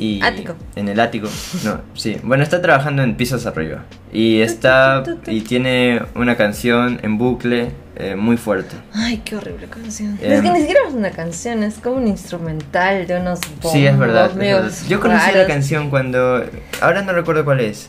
Y 0.00 0.20
Ático. 0.22 0.54
En 0.76 0.88
el 0.88 1.00
ático. 1.00 1.28
No, 1.64 1.80
sí. 1.94 2.18
Bueno, 2.22 2.44
está 2.44 2.62
trabajando 2.62 3.02
en 3.02 3.16
pisos 3.16 3.46
arriba. 3.46 3.82
Y 4.12 4.40
está. 4.42 5.02
Y 5.26 5.40
tiene 5.40 6.02
una 6.14 6.36
canción 6.36 7.00
en 7.02 7.18
bucle 7.18 7.72
eh, 7.96 8.14
muy 8.14 8.36
fuerte. 8.36 8.76
Ay, 8.94 9.22
qué 9.24 9.34
horrible 9.34 9.66
canción. 9.66 10.16
Em, 10.22 10.32
es 10.34 10.42
que 10.42 10.50
ni 10.52 10.60
siquiera 10.60 10.82
es 10.86 10.94
una 10.94 11.10
canción, 11.10 11.64
es 11.64 11.74
como 11.80 11.96
un 11.96 12.06
instrumental 12.06 13.08
de 13.08 13.18
unos 13.20 13.40
Sí, 13.72 13.84
es 13.86 13.98
verdad. 13.98 14.28
bombos 14.30 14.44
es 14.44 14.52
verdad. 14.52 14.72
Yo 14.88 15.00
conocí 15.00 15.26
la 15.26 15.32
raros. 15.32 15.48
canción 15.48 15.90
cuando. 15.90 16.44
Ahora 16.80 17.02
no 17.02 17.12
recuerdo 17.12 17.44
cuál 17.44 17.58
es. 17.58 17.88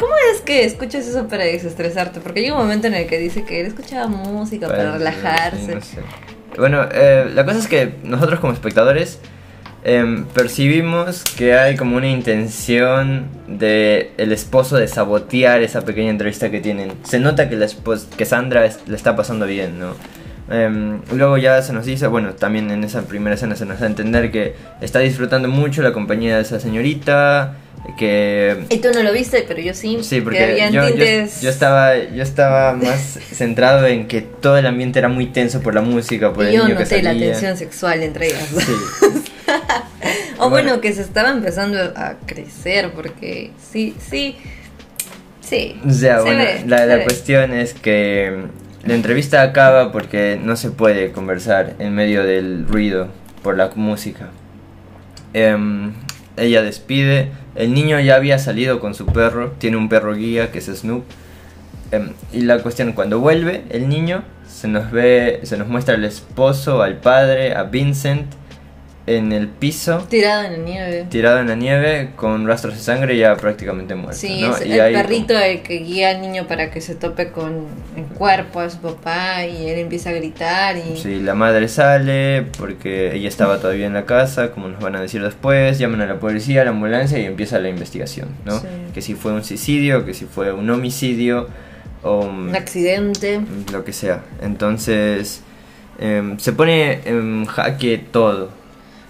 ¿Cómo 0.00 0.12
es 0.34 0.40
que 0.40 0.64
escuchas 0.64 1.06
eso 1.06 1.28
para 1.28 1.44
desestresarte? 1.44 2.20
Porque 2.20 2.40
hay 2.40 2.50
un 2.50 2.56
momento 2.58 2.86
en 2.88 2.94
el 2.94 3.06
que 3.06 3.18
dice 3.18 3.44
que 3.44 3.60
él 3.60 3.66
escuchaba 3.66 4.06
música 4.08 4.66
para, 4.66 4.92
sí, 4.92 4.98
relajarse. 4.98 5.74
no 5.74 5.80
sé. 5.82 5.98
Bueno, 6.56 6.88
eh, 6.90 7.30
la 7.32 7.44
cosa 7.44 7.58
es 7.58 7.68
que 7.68 7.94
nosotros 8.02 8.40
como 8.40 8.52
espectadores 8.52 9.20
em, 9.84 10.24
percibimos 10.26 11.22
que 11.36 11.54
hay 11.54 11.76
como 11.76 11.96
una 11.96 12.08
intención 12.08 13.26
de 13.46 14.12
el 14.16 14.32
esposo 14.32 14.76
de 14.76 14.88
sabotear 14.88 15.62
esa 15.62 15.82
pequeña 15.82 16.10
entrevista 16.10 16.50
que 16.50 16.60
tienen. 16.60 16.92
Se 17.04 17.18
nota 17.20 17.48
que, 17.48 17.56
la 17.56 17.66
que 18.16 18.24
Sandra 18.24 18.64
es- 18.66 18.80
le 18.88 18.96
está 18.96 19.14
pasando 19.16 19.46
bien, 19.46 19.78
¿no? 19.78 19.94
Em, 20.50 21.00
luego 21.12 21.38
ya 21.38 21.62
se 21.62 21.72
nos 21.72 21.86
dice, 21.86 22.08
bueno, 22.08 22.30
también 22.34 22.70
en 22.72 22.82
esa 22.82 23.02
primera 23.02 23.36
escena 23.36 23.54
se 23.54 23.64
nos 23.66 23.78
da 23.78 23.86
a 23.86 23.88
entender 23.88 24.32
que 24.32 24.54
está 24.80 24.98
disfrutando 24.98 25.48
mucho 25.48 25.80
la 25.82 25.92
compañía 25.92 26.36
de 26.36 26.42
esa 26.42 26.58
señorita, 26.58 27.54
que 27.96 28.64
Y 28.68 28.78
tú 28.78 28.88
no 28.94 29.02
lo 29.02 29.12
viste, 29.12 29.44
pero 29.48 29.60
yo 29.60 29.74
sí. 29.74 29.98
Sí, 30.02 30.16
que 30.16 30.22
porque 30.22 30.44
habían 30.44 30.72
yo, 30.72 30.88
yo, 30.88 30.94
tintes- 30.94 31.40
yo 31.40 31.50
estaba, 31.50 31.96
yo 31.96 32.22
estaba 32.22 32.74
más 32.74 33.18
centrado 33.32 33.86
en 33.86 34.06
que 34.06 34.20
todo 34.20 34.56
el 34.58 34.66
ambiente 34.66 34.98
era 34.98 35.08
muy 35.08 35.26
tenso 35.26 35.60
por 35.60 35.74
la 35.74 35.80
música, 35.80 36.32
por 36.32 36.44
y 36.44 36.48
el 36.48 36.54
yo 36.54 36.64
niño 36.64 36.76
que 36.76 36.82
noté 36.84 37.02
la 37.02 37.12
tensión 37.12 37.56
sexual 37.56 38.02
entre 38.02 38.28
ellas. 38.28 38.48
Sí. 38.56 38.72
o 40.38 40.50
bueno, 40.50 40.68
Bueno. 40.68 40.80
que 40.80 40.92
se 40.92 41.02
estaba 41.02 41.30
empezando 41.30 41.78
a 41.96 42.16
crecer, 42.26 42.92
porque 42.92 43.50
sí, 43.70 43.94
sí. 44.10 44.36
Sí. 45.40 45.80
O 45.84 45.90
sea, 45.90 46.18
se 46.18 46.22
bueno, 46.22 46.38
ve, 46.44 46.62
la, 46.66 46.78
se 46.78 46.86
la 46.86 47.02
cuestión 47.02 47.52
es 47.52 47.74
que 47.74 48.44
la 48.84 48.94
entrevista 48.94 49.42
acaba 49.42 49.90
porque 49.90 50.38
no 50.40 50.54
se 50.56 50.70
puede 50.70 51.10
conversar 51.12 51.74
en 51.80 51.94
medio 51.94 52.24
del 52.24 52.66
ruido 52.68 53.08
por 53.42 53.56
la 53.56 53.70
música. 53.74 54.28
Em, 55.32 55.92
ella 56.36 56.62
despide, 56.62 57.30
el 57.60 57.74
niño 57.74 58.00
ya 58.00 58.16
había 58.16 58.38
salido 58.38 58.80
con 58.80 58.94
su 58.94 59.06
perro, 59.06 59.52
tiene 59.58 59.76
un 59.76 59.88
perro 59.88 60.14
guía 60.14 60.50
que 60.50 60.58
es 60.58 60.66
Snoop. 60.66 61.04
Em, 61.92 62.10
y 62.32 62.42
la 62.42 62.62
cuestión, 62.62 62.92
cuando 62.92 63.20
vuelve 63.20 63.64
el 63.70 63.88
niño, 63.88 64.22
se 64.48 64.68
nos 64.68 64.90
ve, 64.90 65.40
se 65.42 65.56
nos 65.56 65.68
muestra 65.68 65.94
al 65.94 66.04
esposo, 66.04 66.82
al 66.82 66.96
padre, 66.98 67.54
a 67.54 67.64
Vincent 67.64 68.39
en 69.06 69.32
el 69.32 69.48
piso, 69.48 70.06
Tirado 70.08 70.44
en 70.44 70.52
la 70.52 70.58
nieve. 70.58 71.06
tirado 71.10 71.40
en 71.40 71.48
la 71.48 71.54
nieve, 71.56 72.10
con 72.16 72.46
rastros 72.46 72.74
de 72.74 72.80
sangre 72.80 73.16
ya 73.16 73.34
prácticamente 73.36 73.94
muerto. 73.94 74.18
Sí, 74.20 74.42
¿no? 74.42 74.54
es 74.56 74.66
Y 74.66 74.72
el 74.72 74.92
perrito 74.92 75.36
el 75.38 75.62
que 75.62 75.78
guía 75.78 76.10
al 76.10 76.20
niño 76.20 76.46
para 76.46 76.70
que 76.70 76.80
se 76.80 76.94
tope 76.94 77.30
con 77.30 77.66
el 77.96 78.04
cuerpo 78.16 78.60
a 78.60 78.70
su 78.70 78.78
papá 78.78 79.46
y 79.46 79.68
él 79.68 79.78
empieza 79.80 80.10
a 80.10 80.12
gritar 80.12 80.76
y... 80.76 80.96
Sí, 80.96 81.18
la 81.20 81.34
madre 81.34 81.66
sale 81.68 82.44
porque 82.58 83.14
ella 83.16 83.28
estaba 83.28 83.58
todavía 83.58 83.86
en 83.86 83.94
la 83.94 84.04
casa, 84.04 84.52
como 84.52 84.68
nos 84.68 84.80
van 84.80 84.94
a 84.96 85.00
decir 85.00 85.22
después, 85.22 85.78
llaman 85.78 86.02
a 86.02 86.06
la 86.06 86.20
policía, 86.20 86.60
a 86.60 86.64
la 86.64 86.70
ambulancia 86.70 87.18
y 87.18 87.24
empieza 87.24 87.58
la 87.58 87.68
investigación, 87.70 88.28
¿no? 88.44 88.60
Sí. 88.60 88.66
Que 88.94 89.00
si 89.02 89.14
fue 89.14 89.32
un 89.32 89.42
suicidio, 89.42 90.04
que 90.04 90.14
si 90.14 90.26
fue 90.26 90.52
un 90.52 90.68
homicidio 90.70 91.48
o 92.02 92.20
Un 92.20 92.54
accidente. 92.54 93.40
lo 93.72 93.82
que 93.84 93.92
sea. 93.92 94.20
Entonces 94.42 95.42
em, 95.98 96.38
se 96.38 96.52
pone 96.52 97.00
en 97.06 97.46
jaque 97.46 97.98
todo. 97.98 98.59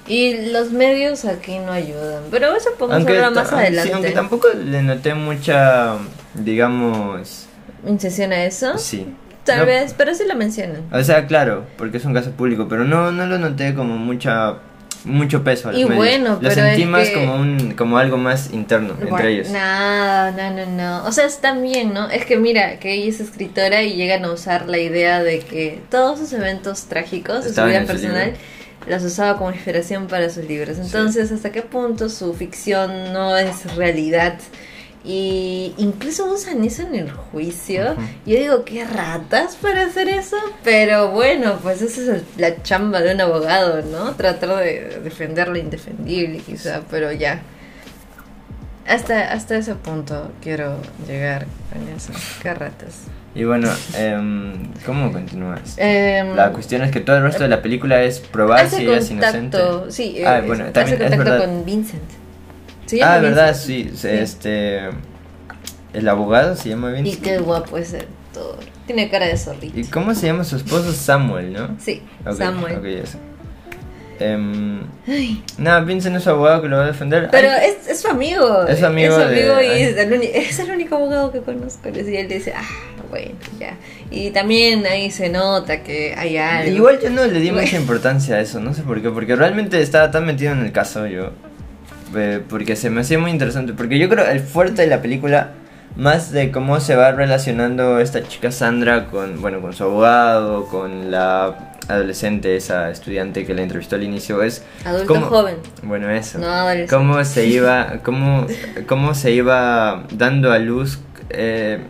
Y 0.06 0.50
los 0.50 0.70
medios 0.72 1.24
aquí 1.24 1.58
no 1.58 1.72
ayudan. 1.72 2.24
Pero 2.30 2.54
eso 2.56 2.70
podemos 2.78 3.06
hablar 3.06 3.32
más 3.32 3.52
adelante. 3.52 3.88
sí, 3.88 3.92
aunque 3.94 4.10
tampoco 4.10 4.48
le 4.54 4.82
noté 4.82 5.14
mucha, 5.14 5.96
digamos, 6.34 7.46
¿Incesión 7.86 8.32
a 8.32 8.44
eso? 8.44 8.76
sí. 8.78 9.06
Tal 9.44 9.60
No- 9.60 9.66
vez, 9.66 9.94
pero 9.96 10.14
sí 10.14 10.24
lo 10.28 10.34
mencionan. 10.36 10.82
O 10.92 11.02
sea, 11.02 11.26
claro, 11.26 11.64
porque 11.78 11.96
es 11.96 12.04
un 12.04 12.12
caso 12.12 12.30
público, 12.32 12.66
pero 12.68 12.84
no, 12.84 13.10
no 13.10 13.24
lo 13.26 13.38
noté 13.38 13.74
como 13.74 13.96
mucha 13.96 14.56
mucho 15.02 15.42
peso 15.42 15.70
a 15.70 15.72
los 15.72 15.80
Y 15.80 15.84
medios. 15.84 15.96
bueno, 15.96 16.28
lo 16.34 16.40
pero 16.40 16.54
sentí 16.56 16.84
más 16.84 17.08
que- 17.08 17.14
como 17.14 17.36
un 17.36 17.72
como 17.72 17.96
algo 17.96 18.18
más 18.18 18.52
interno 18.52 18.92
Bueno, 19.00 19.16
entre 19.16 19.32
ellos. 19.32 19.48
No, 19.48 20.30
no, 20.32 20.50
no, 20.50 20.66
no. 20.66 21.04
O 21.06 21.12
sea, 21.12 21.24
está 21.24 21.54
bien, 21.54 21.94
¿no? 21.94 22.10
Es 22.10 22.26
que 22.26 22.36
mira, 22.36 22.78
que 22.78 22.92
ella 22.92 23.08
es 23.08 23.18
escritora 23.20 23.82
y 23.82 23.94
llegan 23.94 24.26
a 24.26 24.30
usar 24.32 24.68
la 24.68 24.76
idea 24.76 25.22
de 25.22 25.38
que 25.38 25.80
todos 25.90 26.18
sus 26.18 26.34
eventos 26.34 26.82
trágicos 26.84 27.44
de 27.44 27.54
su 27.54 27.64
vida 27.64 27.84
personal 27.86 28.26
libro. 28.32 28.38
Las 28.88 29.04
usaba 29.04 29.36
como 29.38 29.50
inspiración 29.52 30.06
para 30.06 30.30
sus 30.30 30.44
libros. 30.44 30.78
Entonces, 30.78 31.30
¿hasta 31.32 31.50
qué 31.52 31.62
punto 31.62 32.08
su 32.08 32.32
ficción 32.34 33.12
no 33.12 33.36
es 33.36 33.74
realidad? 33.76 34.38
Y 35.02 35.72
incluso 35.78 36.30
usan 36.30 36.62
eso 36.62 36.82
en 36.82 36.94
el 36.94 37.10
juicio. 37.10 37.96
Yo 38.26 38.36
digo, 38.36 38.64
qué 38.66 38.84
ratas 38.84 39.56
para 39.56 39.86
hacer 39.86 40.08
eso. 40.10 40.36
Pero 40.62 41.10
bueno, 41.12 41.58
pues 41.62 41.80
esa 41.80 42.00
es 42.02 42.08
el- 42.08 42.24
la 42.36 42.62
chamba 42.62 43.00
de 43.00 43.14
un 43.14 43.20
abogado, 43.22 43.80
¿no? 43.82 44.14
Tratar 44.14 44.56
de 44.58 45.00
defender 45.02 45.48
lo 45.48 45.56
indefendible, 45.56 46.38
quizá, 46.38 46.82
pero 46.90 47.12
ya. 47.12 47.40
Hasta, 48.86 49.32
hasta 49.32 49.56
ese 49.56 49.74
punto 49.74 50.32
quiero 50.42 50.76
llegar 51.06 51.46
con 51.72 51.88
eso. 51.88 52.12
Qué 52.42 52.52
ratas. 52.52 52.94
Y 53.34 53.44
bueno, 53.44 53.68
em, 53.96 54.52
¿cómo 54.84 55.12
continúas? 55.12 55.74
Em, 55.76 56.34
La 56.34 56.50
cuestión 56.52 56.82
es 56.82 56.90
que 56.90 57.00
todo 57.00 57.16
el 57.18 57.22
resto 57.22 57.44
de 57.44 57.48
la 57.48 57.62
película 57.62 58.02
es 58.02 58.18
probar 58.18 58.66
hace 58.66 58.78
si 58.78 58.82
ella 58.84 58.98
es 58.98 59.10
inocente. 59.10 59.58
sí, 59.90 60.16
Ah, 60.26 60.38
eh, 60.38 60.42
bueno, 60.46 60.64
hace 60.64 60.72
también 60.72 61.02
es 61.02 61.16
contacto 61.16 61.44
con 61.44 61.64
Vincent. 61.64 62.02
¿Se 62.86 62.98
llama 62.98 63.14
Ah, 63.14 63.18
verdad, 63.20 63.56
Vincent? 63.66 63.94
sí, 63.96 64.08
este 64.08 64.80
el 65.92 66.08
abogado 66.08 66.56
se 66.56 66.70
llama 66.70 66.90
Y 66.98 67.02
Vincent. 67.02 67.22
qué 67.24 67.38
guapo 67.38 67.78
es 67.78 67.92
el 67.92 68.00
actor. 68.02 68.58
Tiene 68.86 69.08
cara 69.08 69.26
de 69.26 69.36
zorrito. 69.36 69.78
¿Y 69.78 69.84
cómo 69.84 70.12
se 70.14 70.26
llama 70.26 70.42
su 70.42 70.56
esposo? 70.56 70.92
Samuel, 70.92 71.52
¿no? 71.52 71.76
Sí, 71.78 72.02
Ok, 72.26 72.32
Samuel. 72.36 72.78
ok, 72.78 72.84
ya 72.84 73.18
Em, 74.20 74.80
nada, 75.58 75.80
Vincent 75.80 76.14
es 76.16 76.22
su 76.24 76.30
abogado 76.30 76.62
que 76.62 76.68
lo 76.68 76.76
va 76.76 76.84
a 76.84 76.86
defender. 76.88 77.28
pero 77.30 77.48
Ay, 77.50 77.70
es, 77.80 77.88
es 77.88 78.00
su 78.00 78.08
amigo. 78.08 78.66
Es 78.66 78.78
su 78.80 78.86
amigo 78.86 79.16
Es 79.18 79.22
su 79.24 79.28
de- 79.30 79.40
amigo 79.50 79.60
y 79.62 79.66
ay. 79.66 79.82
es 79.82 79.96
el, 79.96 80.12
es 80.22 80.58
el 80.58 80.70
único 80.70 80.96
abogado 80.96 81.32
que 81.32 81.40
conozco. 81.40 81.88
Y 81.88 82.16
él 82.16 82.28
dice, 82.28 82.52
ah, 82.56 82.62
bueno, 83.10 83.32
ya. 83.58 83.74
Y 84.10 84.30
también 84.30 84.84
ahí 84.86 85.10
se 85.10 85.28
nota 85.28 85.82
que 85.82 86.14
hay 86.16 86.36
algo. 86.36 86.70
Igual 86.76 87.00
yo 87.02 87.10
no 87.10 87.24
le 87.26 87.40
di 87.40 87.50
Bueno. 87.50 87.62
mucha 87.66 87.76
importancia 87.80 88.36
a 88.36 88.40
eso, 88.40 88.60
no 88.60 88.74
sé 88.74 88.82
por 88.82 89.00
qué, 89.02 89.10
porque 89.10 89.36
realmente 89.36 89.80
estaba 89.80 90.10
tan 90.10 90.26
metido 90.26 90.52
en 90.52 90.60
el 90.64 90.72
caso 90.72 91.06
yo, 91.06 91.30
eh, 92.16 92.40
porque 92.48 92.76
se 92.76 92.90
me 92.90 93.00
hacía 93.02 93.18
muy 93.18 93.30
interesante, 93.30 93.72
porque 93.72 93.98
yo 93.98 94.08
creo 94.08 94.26
el 94.26 94.40
fuerte 94.40 94.82
de 94.82 94.88
la 94.88 95.00
película, 95.00 95.52
más 95.96 96.30
de 96.30 96.50
cómo 96.52 96.78
se 96.80 96.94
va 96.94 97.10
relacionando 97.12 97.98
esta 98.00 98.22
chica 98.26 98.52
Sandra 98.52 99.06
con, 99.06 99.40
bueno, 99.40 99.60
con 99.60 99.72
su 99.72 99.84
abogado, 99.84 100.66
con 100.66 101.10
la 101.10 101.69
adolescente, 101.90 102.56
esa 102.56 102.90
estudiante 102.90 103.44
que 103.46 103.54
la 103.54 103.62
entrevistó 103.62 103.96
al 103.96 104.02
inicio, 104.04 104.42
es 104.42 104.62
Adulto 104.84 105.14
cómo- 105.14 105.26
joven. 105.26 105.56
Bueno, 105.82 106.08
eso. 106.10 106.38
No, 106.38 106.46
adolescente. 106.46 106.94
Cómo 106.94 107.24
se 107.24 107.46
iba, 107.46 107.98
cómo, 108.02 108.46
cómo 108.86 109.14
se 109.14 109.32
iba 109.32 110.04
dando 110.12 110.52
a 110.52 110.58
luz. 110.58 110.98
Eh, 111.30 111.80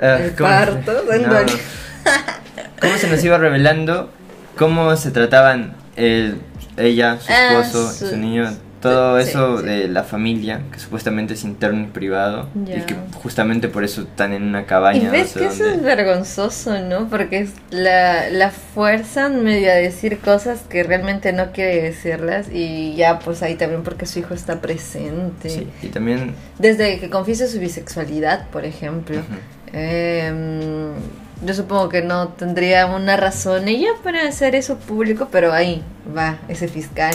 ah, 0.00 0.18
El 0.20 0.34
¿cómo- 0.34 0.48
parto, 0.48 0.92
no, 2.82 2.98
se 2.98 3.08
nos 3.08 3.24
iba 3.24 3.38
revelando 3.38 4.10
cómo 4.56 4.94
se 4.96 5.10
trataban 5.10 5.74
el, 5.96 6.38
ella, 6.76 7.18
su 7.20 7.32
Ah, 7.32 7.60
esposo, 7.60 7.92
su- 7.92 8.08
su, 8.10 8.16
niño, 8.16 8.52
todo 8.84 9.20
sí, 9.20 9.30
eso 9.30 9.58
sí. 9.58 9.66
de 9.66 9.88
la 9.88 10.04
familia, 10.04 10.60
que 10.70 10.78
supuestamente 10.78 11.34
es 11.34 11.44
interno 11.44 11.84
y 11.84 11.86
privado, 11.86 12.48
y 12.54 12.80
que 12.82 12.94
justamente 13.14 13.68
por 13.68 13.82
eso 13.82 14.02
están 14.02 14.32
en 14.32 14.42
una 14.42 14.66
cabaña. 14.66 15.00
Y 15.00 15.04
no 15.04 15.10
ves 15.12 15.30
sé 15.30 15.40
que 15.40 15.46
eso 15.46 15.64
es 15.64 15.82
vergonzoso, 15.82 16.78
¿no? 16.80 17.08
Porque 17.08 17.40
es 17.40 17.52
la, 17.70 18.28
la 18.28 18.50
fuerzan 18.50 19.42
medio 19.42 19.70
a 19.70 19.74
decir 19.74 20.18
cosas 20.18 20.60
que 20.68 20.82
realmente 20.82 21.32
no 21.32 21.52
quiere 21.52 21.82
decirlas 21.82 22.48
y 22.52 22.94
ya 22.94 23.18
pues 23.18 23.42
ahí 23.42 23.54
también 23.54 23.82
porque 23.82 24.06
su 24.06 24.18
hijo 24.18 24.34
está 24.34 24.60
presente. 24.60 25.48
Sí, 25.48 25.66
y 25.82 25.88
también 25.88 26.34
Desde 26.58 27.00
que 27.00 27.08
confiesa 27.08 27.48
su 27.48 27.58
bisexualidad, 27.58 28.48
por 28.50 28.64
ejemplo. 28.64 29.20
Em, 29.72 30.92
yo 31.44 31.54
supongo 31.54 31.88
que 31.88 32.02
no 32.02 32.28
tendría 32.28 32.86
una 32.86 33.16
razón 33.16 33.66
ella 33.66 33.88
para 34.02 34.28
hacer 34.28 34.54
eso 34.54 34.76
público, 34.76 35.28
pero 35.32 35.52
ahí 35.52 35.82
va 36.16 36.38
ese 36.48 36.68
fiscal 36.68 37.14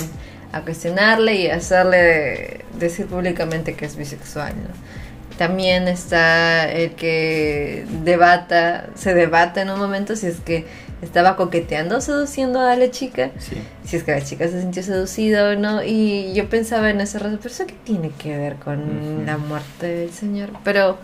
a 0.52 0.62
cuestionarle 0.62 1.36
y 1.36 1.48
hacerle 1.50 2.62
decir 2.78 3.06
públicamente 3.08 3.74
que 3.76 3.86
es 3.86 3.96
bisexual. 3.96 4.54
¿no? 4.56 5.38
También 5.38 5.88
está 5.88 6.70
el 6.72 6.92
que 6.96 7.86
debata, 8.04 8.88
se 8.96 9.14
debata 9.14 9.62
en 9.62 9.70
un 9.70 9.80
momento 9.80 10.16
si 10.16 10.28
es 10.28 10.40
que 10.42 10.66
estaba 11.02 11.38
coqueteando, 11.38 12.02
seduciendo 12.02 12.60
a 12.60 12.76
la 12.76 12.92
chica, 12.92 13.32
Sí. 13.40 13.56
si 13.86 13.96
es 13.96 14.04
que 14.04 14.12
la 14.12 14.22
chica 14.22 14.50
se 14.50 14.60
sintió 14.60 14.84
seducida 14.84 15.50
o 15.52 15.56
no. 15.56 15.82
Y 15.82 16.34
yo 16.34 16.50
pensaba 16.50 16.90
en 16.90 17.00
ese 17.00 17.20
rato, 17.20 17.38
pero 17.42 17.54
eso 17.54 17.66
qué 17.66 17.76
tiene 17.86 18.12
que 18.18 18.38
ver 18.38 18.56
con 18.56 19.26
la 19.26 19.38
muerte 19.38 19.88
del 19.88 20.12
señor. 20.12 20.50
Pero 20.66 20.98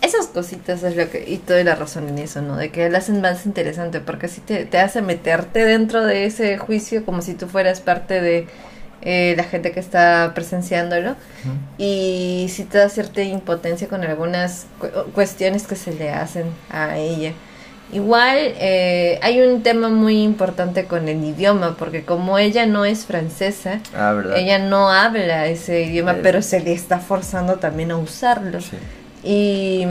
esas 0.00 0.28
cositas 0.28 0.82
es 0.84 0.96
lo 0.96 1.10
que, 1.10 1.24
y 1.28 1.36
toda 1.36 1.62
la 1.64 1.74
razón 1.74 2.08
en 2.08 2.18
eso, 2.18 2.40
¿no? 2.40 2.56
De 2.56 2.70
que 2.70 2.88
lo 2.88 2.96
hacen 2.96 3.20
más 3.20 3.44
interesante, 3.44 4.00
porque 4.00 4.24
así 4.24 4.40
te, 4.40 4.64
te 4.64 4.78
hace 4.78 5.02
meterte 5.02 5.66
dentro 5.66 6.06
de 6.06 6.24
ese 6.24 6.56
juicio 6.56 7.04
como 7.04 7.20
si 7.20 7.34
tú 7.34 7.46
fueras 7.46 7.80
parte 7.82 8.22
de 8.22 8.46
eh, 9.02 9.34
la 9.36 9.44
gente 9.44 9.72
que 9.72 9.80
está 9.80 10.32
presenciándolo. 10.34 11.14
Y 11.78 12.46
sí 12.50 12.64
te 12.64 12.78
da 12.78 12.88
cierta 12.88 13.22
impotencia 13.22 13.88
con 13.88 14.02
algunas 14.04 14.66
cu- 14.80 15.10
cuestiones 15.14 15.66
que 15.66 15.76
se 15.76 15.92
le 15.94 16.10
hacen 16.10 16.46
a 16.70 16.96
ella. 16.98 17.32
Igual 17.92 18.36
eh, 18.58 19.20
hay 19.22 19.40
un 19.42 19.62
tema 19.62 19.88
muy 19.90 20.22
importante 20.24 20.86
con 20.86 21.06
el 21.08 21.22
idioma, 21.24 21.76
porque 21.78 22.04
como 22.04 22.36
ella 22.36 22.66
no 22.66 22.84
es 22.84 23.04
francesa, 23.06 23.78
Ah, 23.94 24.20
ella 24.34 24.58
no 24.58 24.90
habla 24.90 25.46
ese 25.46 25.82
idioma, 25.82 26.12
Eh. 26.14 26.20
pero 26.20 26.42
se 26.42 26.58
le 26.60 26.72
está 26.72 26.98
forzando 26.98 27.56
también 27.56 27.92
a 27.92 27.96
usarlo. 27.96 28.60
Sí. 28.60 28.76
Y 29.22 29.86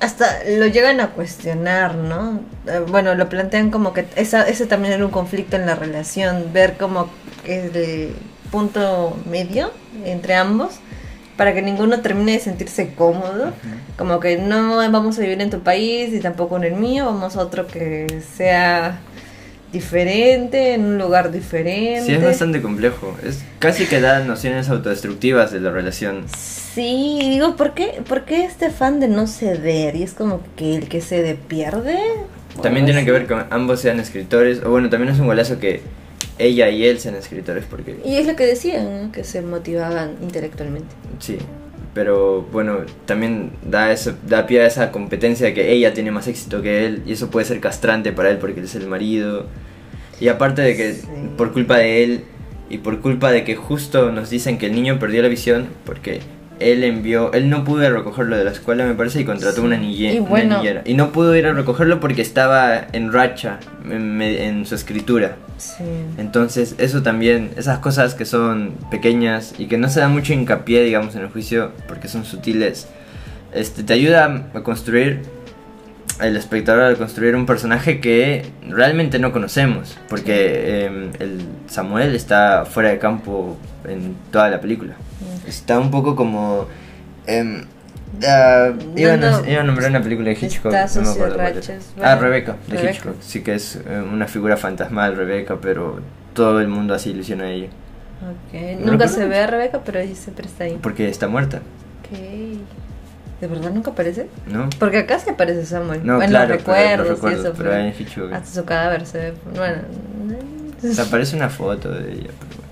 hasta 0.00 0.40
lo 0.48 0.66
llegan 0.66 1.00
a 1.00 1.10
cuestionar, 1.10 1.94
¿no? 1.94 2.40
Eh, 2.66 2.84
bueno, 2.88 3.14
lo 3.14 3.28
plantean 3.28 3.70
como 3.70 3.92
que 3.92 4.06
esa, 4.16 4.48
ese 4.48 4.66
también 4.66 4.94
era 4.94 5.04
un 5.04 5.10
conflicto 5.10 5.56
en 5.56 5.66
la 5.66 5.74
relación, 5.74 6.52
ver 6.52 6.76
como 6.76 7.08
el 7.44 8.14
punto 8.50 9.16
medio 9.26 9.72
entre 10.04 10.34
ambos 10.34 10.80
para 11.36 11.52
que 11.52 11.62
ninguno 11.62 12.00
termine 12.00 12.32
de 12.32 12.38
sentirse 12.38 12.94
cómodo, 12.94 13.52
como 13.98 14.20
que 14.20 14.36
no 14.36 14.76
vamos 14.76 15.18
a 15.18 15.22
vivir 15.22 15.40
en 15.40 15.50
tu 15.50 15.60
país 15.60 16.12
y 16.12 16.20
tampoco 16.20 16.56
en 16.56 16.64
el 16.64 16.74
mío, 16.74 17.06
vamos 17.06 17.36
a 17.36 17.40
otro 17.40 17.66
que 17.66 18.22
sea 18.36 19.00
diferente, 19.74 20.72
en 20.72 20.86
un 20.86 20.98
lugar 20.98 21.30
diferente. 21.30 22.06
Sí, 22.06 22.12
es 22.12 22.24
bastante 22.24 22.62
complejo. 22.62 23.14
Es 23.22 23.44
casi 23.58 23.84
que 23.84 24.00
da 24.00 24.20
nociones 24.20 24.70
autodestructivas 24.70 25.52
de 25.52 25.60
la 25.60 25.70
relación. 25.70 26.24
Sí, 26.28 27.18
digo, 27.20 27.56
¿por 27.56 27.74
qué, 27.74 28.00
¿por 28.08 28.24
qué 28.24 28.46
este 28.46 28.70
fan 28.70 29.00
de 29.00 29.08
no 29.08 29.26
ceder? 29.26 29.96
Y 29.96 30.02
es 30.02 30.14
como 30.14 30.40
que 30.56 30.76
el 30.76 30.88
que 30.88 31.02
cede 31.02 31.34
pierde. 31.34 31.98
También 32.62 32.86
tiene 32.86 33.04
que 33.04 33.12
ver 33.12 33.26
con 33.26 33.44
ambos 33.50 33.80
sean 33.80 34.00
escritores. 34.00 34.62
O 34.64 34.70
bueno, 34.70 34.88
también 34.88 35.12
es 35.12 35.20
un 35.20 35.26
golazo 35.26 35.58
que 35.58 35.82
ella 36.38 36.70
y 36.70 36.86
él 36.86 36.98
sean 36.98 37.16
escritores 37.16 37.64
porque... 37.68 37.96
Y 38.04 38.16
es 38.16 38.26
lo 38.26 38.34
que 38.36 38.46
decían, 38.46 39.02
¿no? 39.02 39.12
que 39.12 39.24
se 39.24 39.42
motivaban 39.42 40.16
intelectualmente. 40.22 40.94
Sí. 41.18 41.38
Pero 41.94 42.42
bueno, 42.52 42.78
también 43.06 43.52
da, 43.64 43.92
eso, 43.92 44.14
da 44.28 44.46
pie 44.46 44.62
a 44.62 44.66
esa 44.66 44.90
competencia 44.90 45.46
de 45.46 45.54
que 45.54 45.72
ella 45.72 45.94
tiene 45.94 46.10
más 46.10 46.26
éxito 46.26 46.60
que 46.60 46.86
él. 46.86 47.02
Y 47.06 47.12
eso 47.12 47.30
puede 47.30 47.46
ser 47.46 47.60
castrante 47.60 48.12
para 48.12 48.30
él 48.30 48.38
porque 48.38 48.58
él 48.60 48.66
es 48.66 48.74
el 48.74 48.88
marido. 48.88 49.46
Y 50.20 50.28
aparte 50.28 50.62
de 50.62 50.76
que 50.76 50.92
Sí. 50.94 51.06
por 51.36 51.52
culpa 51.52 51.78
de 51.78 52.02
él 52.04 52.20
y 52.68 52.78
por 52.78 53.00
culpa 53.00 53.30
de 53.30 53.44
que 53.44 53.54
justo 53.56 54.10
nos 54.10 54.28
dicen 54.30 54.58
que 54.58 54.66
el 54.66 54.72
niño 54.74 54.98
perdió 54.98 55.22
la 55.22 55.28
visión 55.28 55.66
porque 55.84 56.20
él 56.60 56.82
envió, 56.84 57.32
él 57.32 57.48
no 57.50 57.64
pudo 57.64 57.80
ir 57.82 57.86
a 57.88 57.90
recogerlo 57.90 58.36
de 58.36 58.44
la 58.44 58.52
escuela 58.52 58.86
me 58.86 58.94
parece 58.94 59.20
y 59.20 59.24
contrató 59.24 59.62
una, 59.62 59.76
niñe- 59.76 60.14
Y 60.14 60.18
una 60.20 60.28
bueno. 60.30 60.56
niñera. 60.58 60.82
Y 60.84 60.94
no 60.94 61.10
pudo 61.12 61.34
ir 61.36 61.46
a 61.46 61.52
recogerlo 61.52 62.00
porque 62.00 62.22
estaba 62.22 62.86
en 62.92 63.12
racha 63.12 63.58
en 63.90 64.64
su 64.66 64.74
escritura. 64.74 65.36
Sí. 65.58 65.84
Entonces, 66.18 66.74
eso 66.78 67.02
también, 67.02 67.52
esas 67.56 67.78
cosas 67.78 68.14
que 68.14 68.24
son 68.24 68.74
pequeñas 68.90 69.54
y 69.58 69.66
que 69.66 69.78
no 69.78 69.88
se 69.88 70.00
da 70.00 70.08
mucho 70.08 70.32
hincapié, 70.32 70.82
digamos, 70.82 71.14
en 71.14 71.22
el 71.22 71.28
juicio 71.28 71.72
porque 71.88 72.08
son 72.08 72.24
sutiles, 72.24 72.88
este, 73.52 73.82
te 73.82 73.92
ayuda 73.92 74.48
a 74.52 74.60
construir, 74.62 75.22
el 76.20 76.36
espectador 76.36 76.92
a 76.92 76.96
construir 76.96 77.34
un 77.34 77.46
personaje 77.46 78.00
que 78.00 78.46
realmente 78.68 79.18
no 79.18 79.32
conocemos, 79.32 79.96
porque 80.08 80.86
em, 80.86 81.10
el 81.18 81.40
Samuel 81.66 82.14
está 82.14 82.64
fuera 82.64 82.90
de 82.90 82.98
campo 82.98 83.56
en 83.86 84.14
toda 84.30 84.48
la 84.50 84.60
película. 84.60 84.94
Está 85.46 85.78
un 85.78 85.90
poco 85.90 86.14
como... 86.14 86.66
em, 87.26 87.64
ah, 88.26 88.72
iba, 88.96 89.12
a, 89.12 89.16
Dando- 89.16 89.50
iba 89.50 89.60
a 89.60 89.64
nombrar 89.64 89.90
una 89.90 90.02
película 90.02 90.28
de 90.30 90.38
Hitchcock. 90.40 90.72
No 90.72 91.02
me 91.02 91.08
acuerdo 91.10 91.34
cuál 91.36 91.56
era. 91.56 91.60
Ah, 92.02 92.14
bueno, 92.16 92.20
Rebeca, 92.20 92.56
de 92.66 92.76
Rebeca. 92.76 92.90
Hitchcock. 92.92 93.14
Sí 93.20 93.42
que 93.42 93.54
es 93.54 93.76
eh, 93.76 94.02
una 94.12 94.26
figura 94.26 94.56
fantasmal, 94.56 95.16
Rebeca, 95.16 95.56
pero 95.60 96.00
todo 96.32 96.60
el 96.60 96.68
mundo 96.68 96.94
así 96.94 97.10
ilusiona 97.10 97.44
a 97.44 97.50
ella. 97.50 97.68
Ok. 98.22 98.80
No 98.80 98.92
Nunca 98.92 99.08
se 99.08 99.26
ve 99.26 99.38
a 99.40 99.46
Rebeca, 99.46 99.80
pero 99.84 99.98
ella 100.00 100.14
siempre 100.14 100.46
está 100.46 100.64
ahí. 100.64 100.78
Porque 100.80 101.08
está 101.08 101.28
muerta, 101.28 101.58
Ok. 102.02 102.18
¿De 103.40 103.48
verdad 103.48 103.70
nunca 103.72 103.90
aparece? 103.90 104.28
¿no? 104.46 104.70
Porque 104.78 104.98
acá 104.98 105.18
sí 105.18 105.28
aparece 105.28 105.66
Samuel. 105.66 106.00
No, 106.06 106.22
en 106.22 106.30
claro, 106.30 106.48
los 106.54 106.58
recuerdos 106.58 106.98
los 107.08 107.16
recuerdos, 107.16 107.44
y 107.44 107.48
eso. 107.48 107.54
pero 107.58 107.74
en 107.74 107.88
Hitchcock. 107.98 108.32
Hasta 108.32 108.60
su 108.60 108.64
cadáver 108.64 109.04
se 109.06 109.18
ve. 109.18 109.34
Bueno. 109.54 109.78
O 110.82 110.94
sea, 110.94 111.04
aparece 111.08 111.36
una 111.36 111.50
foto 111.50 111.90
de 111.90 112.12
ella, 112.12 112.30
pero 112.40 112.62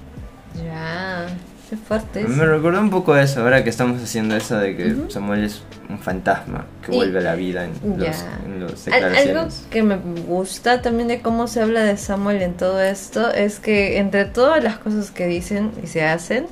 bueno. 0.62 0.72
Ya. 0.72 1.26
Qué 1.72 1.78
fuerte. 1.78 2.20
A 2.20 2.24
mí 2.24 2.28
eso. 2.34 2.38
Me 2.42 2.44
recordó 2.46 2.80
un 2.82 2.90
poco 2.90 3.16
eso, 3.16 3.40
ahora 3.40 3.64
que 3.64 3.70
estamos 3.70 4.02
haciendo 4.02 4.36
eso 4.36 4.58
de 4.58 4.76
que 4.76 4.94
Samuel 5.08 5.44
es 5.44 5.62
un 5.88 5.98
fantasma 5.98 6.66
que 6.84 6.92
Y- 6.92 6.96
vuelve 6.96 7.20
a 7.20 7.22
la 7.22 7.34
vida 7.34 7.64
en 7.64 7.98
los, 7.98 8.86
en 8.88 8.92
Al- 8.92 9.04
Algo 9.04 9.16
declaraciones. 9.16 9.66
que 9.70 9.82
me 9.82 9.96
gusta 9.96 10.82
también 10.82 11.08
de 11.08 11.22
cómo 11.22 11.46
se 11.46 11.62
habla 11.62 11.82
de 11.82 11.96
Samuel 11.96 12.42
en 12.42 12.52
todo 12.58 12.82
esto 12.82 13.30
es 13.32 13.58
que 13.58 13.96
entre 13.96 14.26
todas 14.26 14.62
las 14.62 14.76
cosas 14.76 15.10
que 15.10 15.26
dicen 15.26 15.70
y 15.82 15.86
se 15.86 16.04
hacen, 16.04 16.44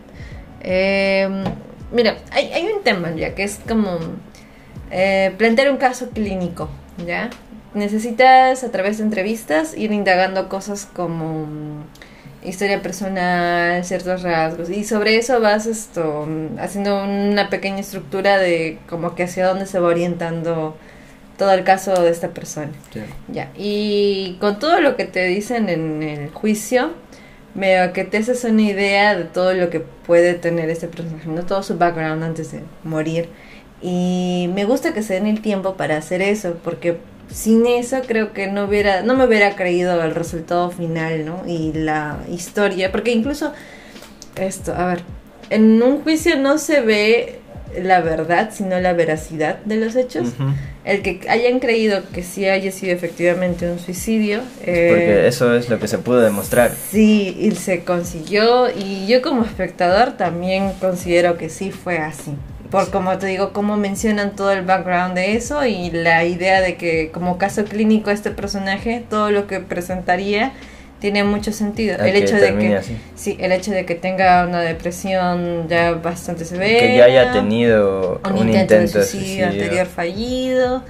eh, 0.63 1.29
mira, 1.93 2.17
hay, 2.33 2.47
hay 2.55 2.67
un 2.75 2.83
tema 2.83 3.11
ya 3.15 3.35
que 3.35 3.43
es 3.45 3.61
como 3.69 3.99
eh, 4.91 5.35
plantear 5.37 5.71
un 5.71 5.77
caso 5.77 6.09
clínico, 6.09 6.71
¿ya? 7.07 7.29
Necesitas 7.75 8.65
a 8.65 8.71
través 8.71 8.97
de 8.97 9.05
entrevistas 9.05 9.77
ir 9.77 9.93
indagando 9.93 10.49
cosas 10.49 10.87
como 10.87 11.47
historia 12.43 12.81
personal, 12.83 13.85
ciertos 13.85 14.23
rasgos 14.23 14.71
y 14.71 14.85
sobre 14.85 15.17
eso 15.17 15.41
vas 15.41 15.67
esto 15.67 16.27
haciendo 16.59 17.05
una 17.05 17.51
pequeña 17.51 17.81
estructura 17.81 18.39
de 18.39 18.79
como 18.89 19.15
que 19.15 19.25
hacia 19.25 19.47
dónde 19.47 19.67
se 19.67 19.79
va 19.79 19.89
orientando 19.89 20.77
todo 21.37 21.53
el 21.53 21.65
caso 21.65 22.03
de 22.03 22.11
esta 22.11 22.29
persona. 22.29 22.73
Sí. 22.93 23.01
Ya, 23.29 23.51
y 23.57 24.37
con 24.41 24.59
todo 24.59 24.81
lo 24.81 24.97
que 24.97 25.07
te 25.07 25.25
dicen 25.25 25.69
en 25.69 26.03
el 26.03 26.31
juicio, 26.31 26.91
veo 27.55 27.93
que 27.93 28.05
te 28.05 28.19
haces 28.19 28.45
una 28.45 28.63
idea 28.63 29.17
de 29.17 29.25
todo 29.25 29.55
lo 29.55 29.71
que 29.71 29.81
puede 29.81 30.35
tener 30.35 30.71
este 30.71 30.89
personaje, 30.89 31.29
¿no? 31.29 31.43
todo 31.43 31.63
su 31.63 31.79
background 31.79 32.23
antes 32.23 32.53
de 32.53 32.61
morir. 32.85 33.29
Y 33.83 34.51
me 34.55 34.65
gusta 34.65 34.93
que 34.93 35.03
se 35.03 35.15
den 35.15 35.27
el 35.27 35.41
tiempo 35.41 35.75
para 35.75 35.97
hacer 35.97 36.21
eso, 36.21 36.59
porque 36.63 36.99
sin 37.33 37.67
eso 37.67 38.01
creo 38.07 38.33
que 38.33 38.47
no 38.49 38.65
hubiera, 38.65 39.03
no 39.03 39.15
me 39.17 39.25
hubiera 39.27 39.55
creído 39.57 40.03
el 40.03 40.15
resultado 40.15 40.71
final, 40.71 41.25
¿no? 41.25 41.43
Y 41.47 41.73
la 41.73 42.19
historia, 42.31 42.91
porque 42.91 43.13
incluso 43.13 43.53
esto, 44.37 44.75
a 44.75 44.87
ver, 44.87 45.03
en 45.51 45.83
un 45.83 46.03
juicio 46.03 46.37
no 46.37 46.59
se 46.59 46.81
ve 46.81 47.41
la 47.81 48.01
verdad, 48.01 48.51
sino 48.53 48.81
la 48.81 48.93
veracidad 48.93 49.59
de 49.65 49.77
los 49.77 49.95
hechos. 49.97 50.29
El 50.85 51.03
que 51.03 51.21
hayan 51.29 51.61
creído 51.61 52.03
que 52.13 52.23
sí 52.23 52.49
haya 52.49 52.73
sido 52.73 52.93
efectivamente 52.93 53.71
un 53.71 53.79
suicidio. 53.79 54.41
eh, 54.65 54.89
Porque 54.91 55.29
eso 55.29 55.55
es 55.55 55.69
lo 55.69 55.79
que 55.79 55.87
se 55.87 55.99
pudo 55.99 56.21
demostrar. 56.21 56.73
Sí, 56.91 57.37
y 57.39 57.51
se 57.53 57.85
consiguió. 57.85 58.69
Y 58.77 59.07
yo 59.07 59.23
como 59.23 59.45
espectador 59.45 60.13
también 60.17 60.73
considero 60.81 61.37
que 61.37 61.49
sí 61.49 61.71
fue 61.71 61.99
así. 61.99 62.33
Por 62.71 62.91
como 62.91 63.19
te 63.19 63.27
digo, 63.27 63.53
cómo 63.53 63.77
mencionan 63.77 64.37
todo 64.37 64.53
el 64.53 64.63
background 64.63 65.15
de 65.15 65.35
eso 65.35 65.67
y 65.67 65.91
la 65.91 66.25
idea 66.25 66.61
de 66.61 66.77
que 66.77 67.11
como 67.11 67.37
caso 67.37 67.65
clínico 67.65 68.11
este 68.11 68.31
personaje, 68.31 69.03
todo 69.09 69.31
lo 69.31 69.47
que 69.47 69.61
presentaría 69.61 70.53
tiene 71.01 71.25
mucho 71.25 71.53
sentido. 71.53 71.99
El 71.99 72.15
hecho 72.15 72.37
de 72.37 72.57
que 72.57 72.77
así. 72.77 72.97
sí, 73.17 73.37
el 73.41 73.53
hecho 73.53 73.73
de 73.73 73.85
que 73.87 73.95
tenga 73.95 74.47
una 74.47 74.61
depresión 74.61 75.67
ya 75.69 75.93
bastante 75.93 76.45
severa, 76.45 76.79
Que 76.79 76.97
ya 76.97 77.05
haya 77.05 77.33
tenido 77.33 78.21
un, 78.25 78.33
un, 78.33 78.49
intento, 78.49 78.75
de 78.75 78.83
intento 78.83 79.03
suicidio, 79.03 79.47
anterior 79.47 79.87
fallido, 79.87 80.85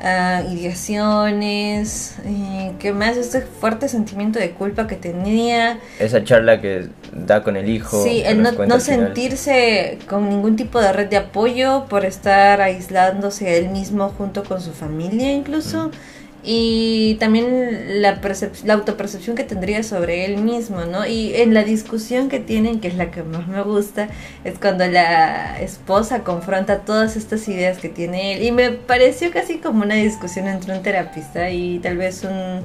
ah, 0.00 0.42
ideaciones, 0.50 2.16
y 2.28 2.70
qué 2.78 2.92
más, 2.92 3.16
este 3.16 3.40
fuerte 3.40 3.88
sentimiento 3.88 4.38
de 4.38 4.50
culpa 4.50 4.86
que 4.86 4.96
tenía, 4.96 5.78
Esa 5.98 6.24
charla 6.24 6.60
que 6.60 6.88
da 7.12 7.42
con 7.42 7.56
el 7.56 7.68
hijo. 7.68 8.02
sí, 8.02 8.22
que 8.22 8.28
el 8.28 8.42
no, 8.42 8.52
no 8.52 8.80
sentirse 8.80 9.98
con 10.08 10.28
ningún 10.28 10.56
tipo 10.56 10.80
de 10.80 10.92
red 10.92 11.08
de 11.08 11.16
apoyo 11.16 11.86
por 11.88 12.04
estar 12.04 12.60
aislándose 12.60 13.58
él 13.58 13.70
mismo 13.70 14.08
junto 14.10 14.44
con 14.44 14.60
su 14.60 14.72
familia 14.72 15.32
incluso. 15.32 15.90
Y 16.44 17.16
también 17.20 18.02
la, 18.02 18.20
la 18.64 18.74
autopercepción 18.74 19.34
que 19.34 19.44
tendría 19.44 19.82
sobre 19.82 20.26
él 20.26 20.36
mismo, 20.36 20.84
¿no? 20.84 21.06
Y 21.06 21.34
en 21.36 21.54
la 21.54 21.64
discusión 21.64 22.28
que 22.28 22.38
tienen, 22.38 22.80
que 22.80 22.88
es 22.88 22.96
la 22.96 23.10
que 23.10 23.22
más 23.22 23.48
me 23.48 23.62
gusta, 23.62 24.08
es 24.44 24.58
cuando 24.58 24.86
la 24.86 25.58
esposa 25.60 26.22
confronta 26.22 26.80
todas 26.80 27.16
estas 27.16 27.48
ideas 27.48 27.78
que 27.78 27.88
tiene 27.88 28.34
él. 28.34 28.42
Y 28.42 28.52
me 28.52 28.70
pareció 28.70 29.30
casi 29.30 29.58
como 29.58 29.82
una 29.82 29.94
discusión 29.94 30.46
entre 30.46 30.76
un 30.76 30.82
terapista 30.82 31.50
y 31.50 31.78
tal 31.78 31.96
vez 31.96 32.24
un, 32.24 32.62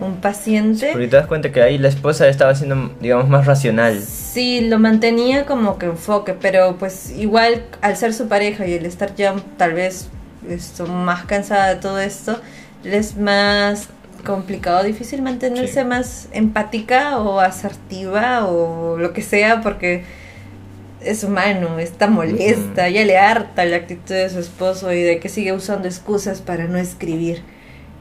un 0.00 0.16
paciente. 0.16 0.90
Porque 0.92 1.08
te 1.08 1.16
das 1.16 1.26
cuenta 1.26 1.52
que 1.52 1.62
ahí 1.62 1.78
la 1.78 1.88
esposa 1.88 2.28
estaba 2.28 2.54
siendo, 2.54 2.92
digamos, 3.00 3.28
más 3.28 3.46
racional. 3.46 4.00
Sí, 4.00 4.62
lo 4.62 4.78
mantenía 4.78 5.46
como 5.46 5.78
que 5.78 5.86
enfoque, 5.86 6.34
pero 6.34 6.76
pues 6.78 7.10
igual 7.10 7.64
al 7.80 7.96
ser 7.96 8.14
su 8.14 8.28
pareja 8.28 8.66
y 8.66 8.74
el 8.74 8.86
estar 8.86 9.14
ya 9.14 9.34
tal 9.56 9.74
vez 9.74 10.08
esto, 10.48 10.86
más 10.86 11.24
cansada 11.26 11.74
de 11.74 11.80
todo 11.80 11.98
esto, 12.00 12.40
es 12.84 13.16
más 13.16 13.88
complicado, 14.24 14.84
difícil 14.84 15.20
mantenerse 15.22 15.80
Sí. 15.82 15.84
más 15.86 16.28
empática 16.32 17.18
o 17.18 17.40
asertiva 17.40 18.46
o 18.46 18.96
lo 18.96 19.12
que 19.12 19.22
sea 19.22 19.60
porque 19.60 20.04
es 21.00 21.24
humano, 21.24 21.80
está 21.80 22.06
molesta, 22.06 22.88
ya 22.88 23.04
le 23.04 23.18
harta 23.18 23.64
la 23.64 23.76
actitud 23.76 24.14
de 24.14 24.30
su 24.30 24.38
esposo 24.38 24.92
y 24.92 25.02
de 25.02 25.18
que 25.18 25.28
sigue 25.28 25.52
usando 25.52 25.88
excusas 25.88 26.40
para 26.40 26.64
no 26.66 26.78
escribir. 26.78 27.42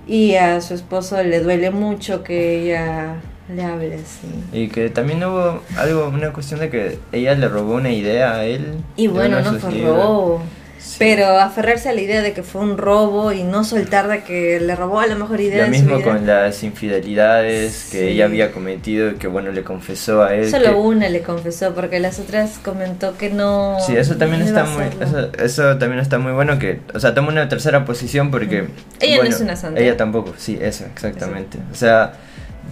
Y 0.08 0.36
a 0.36 0.62
su 0.62 0.74
esposo 0.76 1.22
le 1.24 1.40
duele 1.40 1.72
mucho 1.72 2.24
que 2.24 2.60
ella 2.62 3.16
le 3.54 3.64
hable 3.64 3.96
así. 3.96 4.28
Y 4.54 4.68
que 4.68 4.90
también 4.90 5.24
hubo 5.24 5.62
algo, 5.78 6.08
una 6.10 6.32
cuestión 6.34 6.60
de 6.60 6.70
que 6.70 7.00
ella 7.12 7.34
le 7.34 7.48
robó 7.48 7.76
una 7.76 7.90
idea 7.92 8.36
a 8.36 8.46
él. 8.46 8.76
Y 8.96 9.08
bueno, 9.08 9.42
no 9.42 9.54
fue 9.60 9.72
libros. 9.72 9.96
robo. 9.96 10.42
Sí. 10.84 10.96
Pero 10.98 11.38
aferrarse 11.40 11.90
a 11.90 11.94
la 11.94 12.02
idea 12.02 12.22
de 12.24 12.34
que 12.34 12.42
fue 12.42 12.62
un 12.62 12.78
robo 12.78 13.32
y 13.32 13.44
no 13.44 13.64
soltar 13.64 14.08
de 14.08 14.24
que 14.24 14.60
le 14.60 14.76
robó 14.76 15.00
a 15.00 15.06
la 15.06 15.14
mejor 15.16 15.40
idea 15.40 15.66
Lo 15.66 15.72
mismo 15.72 16.02
con 16.02 16.26
las 16.26 16.64
infidelidades 16.64 17.90
que 17.92 18.00
Sí. 18.00 18.08
ella 18.14 18.26
había 18.26 18.52
cometido 18.52 19.12
y 19.12 19.16
que 19.16 19.28
bueno 19.28 19.52
le 19.52 19.64
confesó 19.64 20.24
a 20.24 20.34
él. 20.36 20.50
Solo 20.50 20.66
que- 20.66 20.72
una 20.76 21.10
le 21.10 21.22
confesó 21.22 21.74
porque 21.76 22.00
las 22.00 22.20
otras 22.20 22.60
comentó 22.64 23.16
que 23.18 23.30
no. 23.30 23.78
Sí, 23.86 23.96
eso 23.96 24.18
también 24.18 24.42
no 24.42 24.48
está 24.48 24.64
muy, 24.66 24.86
eso, 25.00 25.32
eso 25.38 25.78
también 25.78 26.00
está 26.00 26.18
muy 26.18 26.32
bueno 26.32 26.58
que, 26.58 26.80
o 26.94 27.00
sea, 27.00 27.14
toma 27.14 27.30
una 27.30 27.48
tercera 27.48 27.86
posición 27.86 28.32
porque 28.32 28.68
Ella 29.00 29.16
no 29.18 29.22
bueno, 29.22 29.36
es 29.36 29.42
una 29.42 29.56
santa. 29.56 29.80
Ella 29.80 29.96
tampoco, 29.98 30.34
sí, 30.38 30.58
eso, 30.62 30.86
exactamente. 30.86 31.60
O 31.72 31.76
sea, 31.76 32.14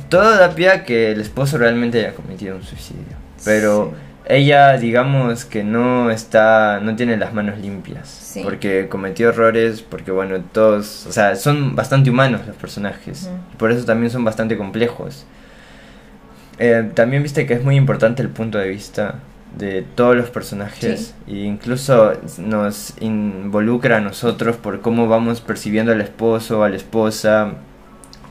todo 0.10 0.36
da 0.38 0.50
pie 0.56 0.70
a 0.70 0.84
que 0.84 1.12
el 1.12 1.22
esposo 1.22 1.58
realmente 1.58 2.00
haya 2.00 2.14
cometido 2.14 2.56
un 2.56 2.64
suicidio, 2.64 3.04
pero 3.46 3.94
ella, 4.26 4.78
digamos 4.78 5.46
que 5.46 5.64
no 5.64 6.12
está, 6.12 6.80
no 6.82 6.96
tiene 6.96 7.18
las 7.18 7.34
manos 7.34 7.58
limpias, 7.60 8.08
Sí. 8.10 8.42
porque 8.44 8.88
cometió 8.90 9.30
errores, 9.30 9.82
porque 9.82 10.12
bueno, 10.12 10.40
todos, 10.52 11.06
o 11.08 11.12
sea, 11.12 11.36
son 11.36 11.76
bastante 11.76 12.10
humanos 12.12 12.42
los 12.46 12.56
personajes, 12.56 13.30
por 13.58 13.72
eso 13.72 13.86
también 13.86 14.12
son 14.12 14.24
bastante 14.24 14.56
complejos. 14.58 15.26
Eh, 16.60 16.92
también 16.94 17.24
viste 17.24 17.46
que 17.46 17.54
es 17.54 17.64
muy 17.64 17.76
importante 17.76 18.22
el 18.22 18.30
punto 18.30 18.58
de 18.58 18.68
vista 18.70 19.16
de 19.58 19.82
todos 19.96 20.16
los 20.16 20.30
personajes 20.30 21.16
e 21.28 21.38
incluso 21.38 22.14
nos 22.38 22.94
involucra 23.00 23.98
a 23.98 24.00
nosotros 24.02 24.58
por 24.58 24.82
cómo 24.82 25.08
vamos 25.08 25.42
percibiendo 25.42 25.92
al 25.92 26.02
esposo, 26.02 26.64
a 26.64 26.70
la 26.70 26.76
esposa 26.76 27.54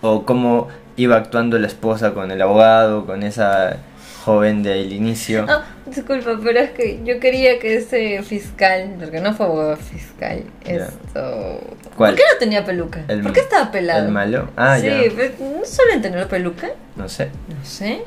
o 0.01 0.25
cómo 0.25 0.69
iba 0.97 1.17
actuando 1.17 1.59
la 1.59 1.67
esposa 1.67 2.13
con 2.15 2.31
el 2.31 2.41
abogado, 2.41 3.05
con 3.07 3.23
esa 3.25 3.79
joven 4.29 4.63
del 4.63 4.93
inicio. 4.93 5.47
Ah, 5.49 5.65
disculpa, 5.87 6.39
pero 6.45 6.61
es 6.61 6.71
que 6.73 7.01
yo 7.03 7.19
quería 7.19 7.59
que 7.59 7.77
ese 7.77 8.23
fiscal, 8.23 8.95
porque 8.99 9.21
no 9.21 9.33
fue 9.33 9.75
fiscal, 9.79 10.43
Ya. 10.67 10.73
esto. 10.75 11.61
¿Cuál? 11.97 12.11
¿Por 12.11 12.17
qué 12.17 12.23
no 12.31 12.39
tenía 12.39 12.63
peluca? 12.65 13.01
El- 13.09 13.23
¿Por 13.23 13.33
qué 13.33 13.41
estaba 13.41 13.71
pelado? 13.71 14.05
¿El 14.05 14.13
malo? 14.13 14.51
Ah, 14.55 14.77
sí, 14.79 14.85
ya. 14.87 15.01
pero 15.17 15.33
no 15.41 15.65
suelen 15.65 16.03
tener 16.03 16.29
peluca. 16.29 16.69
No 16.97 17.09
sé. 17.09 17.31
No 17.49 17.65
sé. 17.65 18.03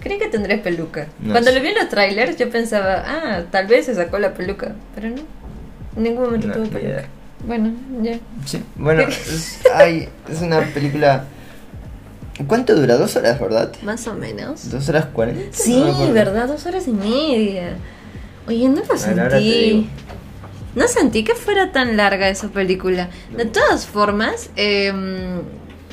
Creí 0.00 0.18
que 0.18 0.26
tendría 0.28 0.60
peluca. 0.62 1.06
No 1.20 1.30
Cuando 1.32 1.50
sé. 1.50 1.56
lo 1.56 1.62
vi 1.62 1.68
en 1.68 1.74
los 1.76 1.88
trailers, 1.88 2.36
yo 2.36 2.50
pensaba, 2.50 3.04
ah, 3.06 3.42
tal 3.52 3.68
vez 3.68 3.86
se 3.86 3.94
sacó 3.94 4.18
la 4.18 4.34
peluca. 4.34 4.72
Pero 4.96 5.10
no. 5.10 5.22
En 5.96 6.02
ningún 6.02 6.24
momento 6.24 6.48
No, 6.48 6.54
tuvo 6.54 6.66
peluca. 6.70 7.04
Bueno, 7.46 7.70
ya. 8.02 8.18
Sí, 8.44 8.60
bueno, 8.74 9.02
es, 9.08 9.60
ay, 9.72 10.08
es 10.28 10.40
una 10.42 10.60
película... 10.74 11.24
¿Cuánto 12.46 12.74
dura? 12.74 12.96
Dos 12.96 13.16
horas, 13.16 13.40
¿verdad? 13.40 13.72
Más 13.82 14.06
o 14.06 14.14
menos. 14.14 14.70
¿Dos 14.70 14.88
horas 14.88 15.06
cuarenta? 15.06 15.56
Sí, 15.56 15.78
No. 15.80 16.12
¿verdad? 16.12 16.48
Dos 16.48 16.66
horas 16.66 16.86
y 16.86 16.92
media. 16.92 17.76
Oye, 18.46 18.68
no 18.68 18.82
lo 18.86 18.96
sentí. 18.96 19.88
No 20.74 20.86
sentí 20.86 21.24
que 21.24 21.34
fuera 21.34 21.72
tan 21.72 21.96
larga 21.96 22.28
esa 22.28 22.48
película. 22.48 23.08
De 23.34 23.46
todas 23.46 23.86
formas, 23.86 24.50
em, 24.56 25.40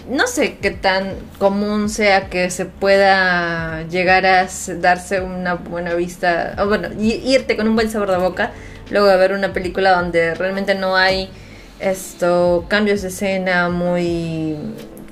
no 0.10 0.28
sé 0.28 0.58
qué 0.62 0.72
tan 0.72 1.14
común 1.40 1.88
sea 1.88 2.30
que 2.30 2.50
se 2.50 2.66
pueda 2.66 3.84
llegar 3.88 4.26
a 4.26 4.48
darse 4.82 5.22
una 5.22 5.54
buena 5.54 5.94
vista, 5.94 6.56
o 6.60 6.68
bueno, 6.68 6.90
irte 7.00 7.56
con 7.56 7.70
un 7.70 7.76
buen 7.76 7.90
sabor 7.90 8.12
de 8.12 8.18
boca, 8.18 8.52
luego 8.92 9.08
de 9.08 9.16
ver 9.16 9.32
una 9.32 9.54
película 9.54 9.92
donde 9.94 10.36
realmente 10.36 10.76
no 10.76 10.98
hay 10.98 11.30
esto 11.80 12.66
cambios 12.68 13.02
de 13.02 13.08
escena 13.08 13.70
muy 13.70 14.58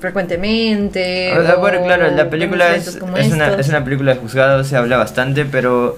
frecuentemente. 0.02 1.32
O 1.38 1.42
sea, 1.42 1.54
bueno, 1.56 1.82
claro, 1.84 2.10
la 2.10 2.28
película 2.28 2.74
es, 2.74 2.88
es, 2.88 3.32
una, 3.32 3.54
es 3.54 3.68
una 3.68 3.82
película 3.84 4.12
de 4.14 4.20
juzgado, 4.20 4.64
se 4.64 4.76
habla 4.76 4.98
bastante, 4.98 5.46
pero 5.46 5.96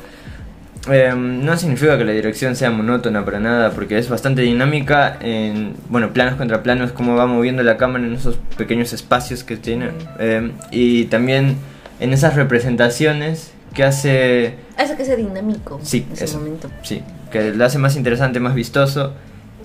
eh, 0.91 1.13
no 1.17 1.57
significa 1.57 1.99
que 1.99 2.05
la 2.05 2.13
dirección 2.13 2.55
sea 2.55 2.71
monótona 2.71 3.25
para 3.25 3.41
nada, 3.41 3.71
porque 3.71 3.99
es 3.99 4.09
bastante 4.09 4.43
dinámica 4.43 5.19
en, 5.21 5.75
bueno, 5.89 6.13
planos 6.13 6.37
contra 6.37 6.63
planos, 6.63 6.93
cómo 6.93 7.17
va 7.17 7.27
moviendo 7.27 7.63
la 7.63 7.77
cámara 7.77 8.05
en 8.05 8.15
esos 8.15 8.39
pequeños 8.57 8.93
espacios 8.93 9.43
que 9.43 9.57
tiene, 9.57 9.89
eh, 10.21 10.53
y 10.71 11.07
también 11.07 11.57
en 11.99 12.13
esas 12.13 12.37
representaciones 12.37 13.53
que 13.73 13.83
hace... 13.83 14.55
Hace 14.77 14.97
que 14.97 15.05
sea 15.05 15.17
dinámico 15.17 15.81
Sí, 15.83 16.05
en 16.07 16.13
ese 16.13 16.25
eso. 16.27 16.39
momento. 16.39 16.71
Sí, 16.83 17.03
que 17.33 17.53
lo 17.53 17.65
hace 17.65 17.79
más 17.79 17.97
interesante, 17.97 18.39
más 18.39 18.55
vistoso 18.55 19.15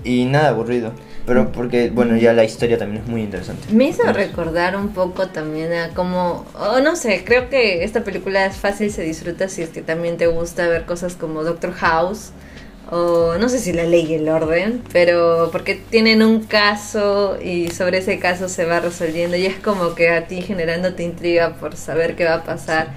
y 0.04 0.23
nada 0.25 0.49
aburrido. 0.49 0.93
Pero 1.29 1.51
porque, 1.51 1.91
bueno, 1.91 2.17
ya 2.17 2.33
la 2.33 2.43
historia 2.43 2.79
también 2.79 3.03
es 3.03 3.07
muy 3.07 3.21
interesante. 3.21 3.71
Me 3.71 3.89
hizo 3.89 4.01
recordar 4.11 4.75
un 4.75 4.89
poco 4.89 5.27
también 5.27 5.71
a 5.73 5.89
cómo, 5.89 6.47
oh, 6.55 6.79
no 6.79 6.95
sé, 6.95 7.23
creo 7.23 7.49
que 7.49 7.83
esta 7.83 8.03
película 8.03 8.47
es 8.47 8.57
fácil, 8.57 8.91
se 8.91 9.03
disfruta 9.03 9.47
si 9.47 9.61
es 9.61 9.69
que 9.69 9.83
también 9.83 10.17
te 10.17 10.25
gusta 10.25 10.67
ver 10.67 10.85
cosas 10.85 11.15
como 11.15 11.43
Doctor 11.43 11.73
House 11.73 12.31
o 12.89 13.35
no 13.37 13.47
sé 13.47 13.59
si 13.59 13.73
la 13.73 13.83
ley 13.83 14.07
y 14.09 14.15
el 14.15 14.27
orden, 14.27 14.81
pero 14.91 15.49
porque 15.51 15.75
tienen 15.75 16.23
un 16.23 16.45
caso 16.45 17.37
y 17.39 17.69
sobre 17.69 17.99
ese 17.99 18.17
caso 18.17 18.49
se 18.49 18.65
va 18.65 18.79
resolviendo 18.79 19.37
y 19.37 19.45
es 19.45 19.59
como 19.59 19.93
que 19.93 20.09
a 20.09 20.25
ti 20.25 20.41
generándote 20.41 21.03
intriga 21.03 21.57
por 21.59 21.75
saber 21.75 22.15
qué 22.15 22.25
va 22.25 22.33
a 22.33 22.43
pasar. 22.43 22.87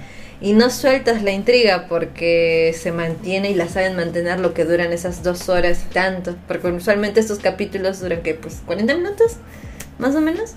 Y 0.43 0.51
no 0.51 0.69
sueltas 0.69 1.23
la 1.23 1.31
intriga 1.31 1.85
porque 1.87 2.75
se 2.77 2.91
mantiene 2.91 3.49
y 3.49 3.55
la 3.55 3.69
saben 3.69 3.95
mantener 3.95 4.41
lo 4.41 4.53
que 4.53 4.65
duran 4.65 4.91
esas 4.91 5.23
dos 5.23 5.47
horas 5.47 5.85
y 5.89 5.93
tanto. 5.93 6.35
Porque 6.49 6.67
usualmente 6.67 7.21
estos 7.21 7.39
capítulos 7.39 8.01
duran 8.01 8.21
que 8.23 8.33
pues 8.33 8.61
40 8.65 8.93
minutos, 8.93 9.37
más 9.99 10.13
o 10.15 10.19
menos. 10.19 10.55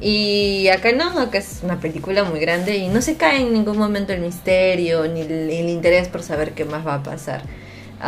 Y 0.00 0.68
acá 0.68 0.92
no, 0.92 1.20
acá 1.20 1.36
es 1.36 1.60
una 1.62 1.78
película 1.80 2.24
muy 2.24 2.40
grande 2.40 2.78
y 2.78 2.88
no 2.88 3.02
se 3.02 3.16
cae 3.16 3.42
en 3.42 3.52
ningún 3.52 3.76
momento 3.76 4.14
el 4.14 4.22
misterio 4.22 5.06
ni 5.06 5.20
el, 5.20 5.50
el 5.50 5.68
interés 5.68 6.08
por 6.08 6.22
saber 6.22 6.52
qué 6.52 6.64
más 6.64 6.86
va 6.86 6.94
a 6.94 7.02
pasar. 7.02 7.42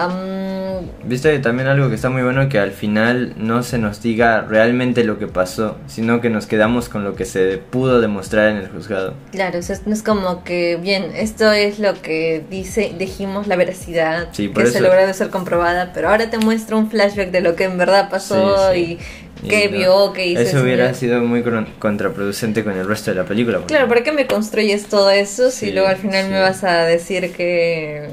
Am, 0.05 0.87
Viste 1.05 1.39
también 1.41 1.69
algo 1.69 1.89
que 1.89 1.95
está 1.97 2.09
muy 2.11 2.23
bueno 2.23 2.49
que 2.49 2.59
al 2.59 2.71
final 2.71 3.35
no 3.37 3.63
se 3.63 3.79
nos 3.79 4.01
diga 4.03 4.43
realmente 4.43 5.05
lo 5.05 5.19
que 5.19 5.27
pasó, 5.27 5.77
sino 5.87 6.21
que 6.21 6.31
nos 6.31 6.47
quedamos 6.47 6.89
con 6.89 7.05
lo 7.05 7.15
que 7.17 7.25
se 7.25 7.59
pudo 7.59 8.01
demostrar 8.01 8.49
en 8.51 8.57
el 8.59 8.69
juzgado. 8.69 9.15
claro, 9.33 9.59
o 9.59 9.63
sea, 9.63 9.77
no 9.87 9.93
es 9.93 10.03
como 10.03 10.45
que, 10.45 10.77
bien, 10.77 11.07
esto 11.17 11.51
es 11.53 11.79
lo 11.79 12.01
que 12.01 12.45
dice, 12.51 12.93
dijimos 12.99 13.47
la 13.47 13.57
veracidad, 13.57 14.29
Sí, 14.33 14.49
que 14.49 14.67
se 14.67 14.81
logró 14.81 15.07
de 15.07 15.15
ser 15.15 15.31
comprobada, 15.31 15.93
pero 15.93 16.11
ahora 16.11 16.31
te 16.31 16.39
muestra 16.39 16.77
un 16.77 16.91
flashback 16.91 17.31
de 17.31 17.41
lo 17.41 17.57
que 17.57 17.65
en 17.65 17.79
verdad 17.79 18.09
pasó 18.11 18.73
Sí, 18.73 18.99
sí. 19.41 19.47
y 19.47 19.49
no, 19.71 19.71
vio, 19.79 20.13
qué 20.13 20.27
hizo. 20.27 20.41
Eso 20.41 20.61
hubiera 20.63 20.93
sido 20.95 21.21
muy 21.23 21.45
contraproducente 21.79 22.65
con 22.65 22.77
el 22.77 22.87
resto 22.87 23.11
de 23.13 23.17
la 23.19 23.25
película. 23.25 23.61
Claro, 23.67 23.89
¿para 23.89 24.03
qué 24.03 24.13
me 24.13 24.27
construyes 24.27 24.87
todo 24.87 25.11
eso 25.11 25.51
si 25.51 25.67
Sí, 25.67 25.73
luego 25.73 25.89
al 25.89 25.97
final 25.97 26.25
sí. 26.25 26.31
me 26.31 26.41
vas 26.41 26.65
a 26.65 26.85
decir 26.85 27.33
que, 27.33 28.09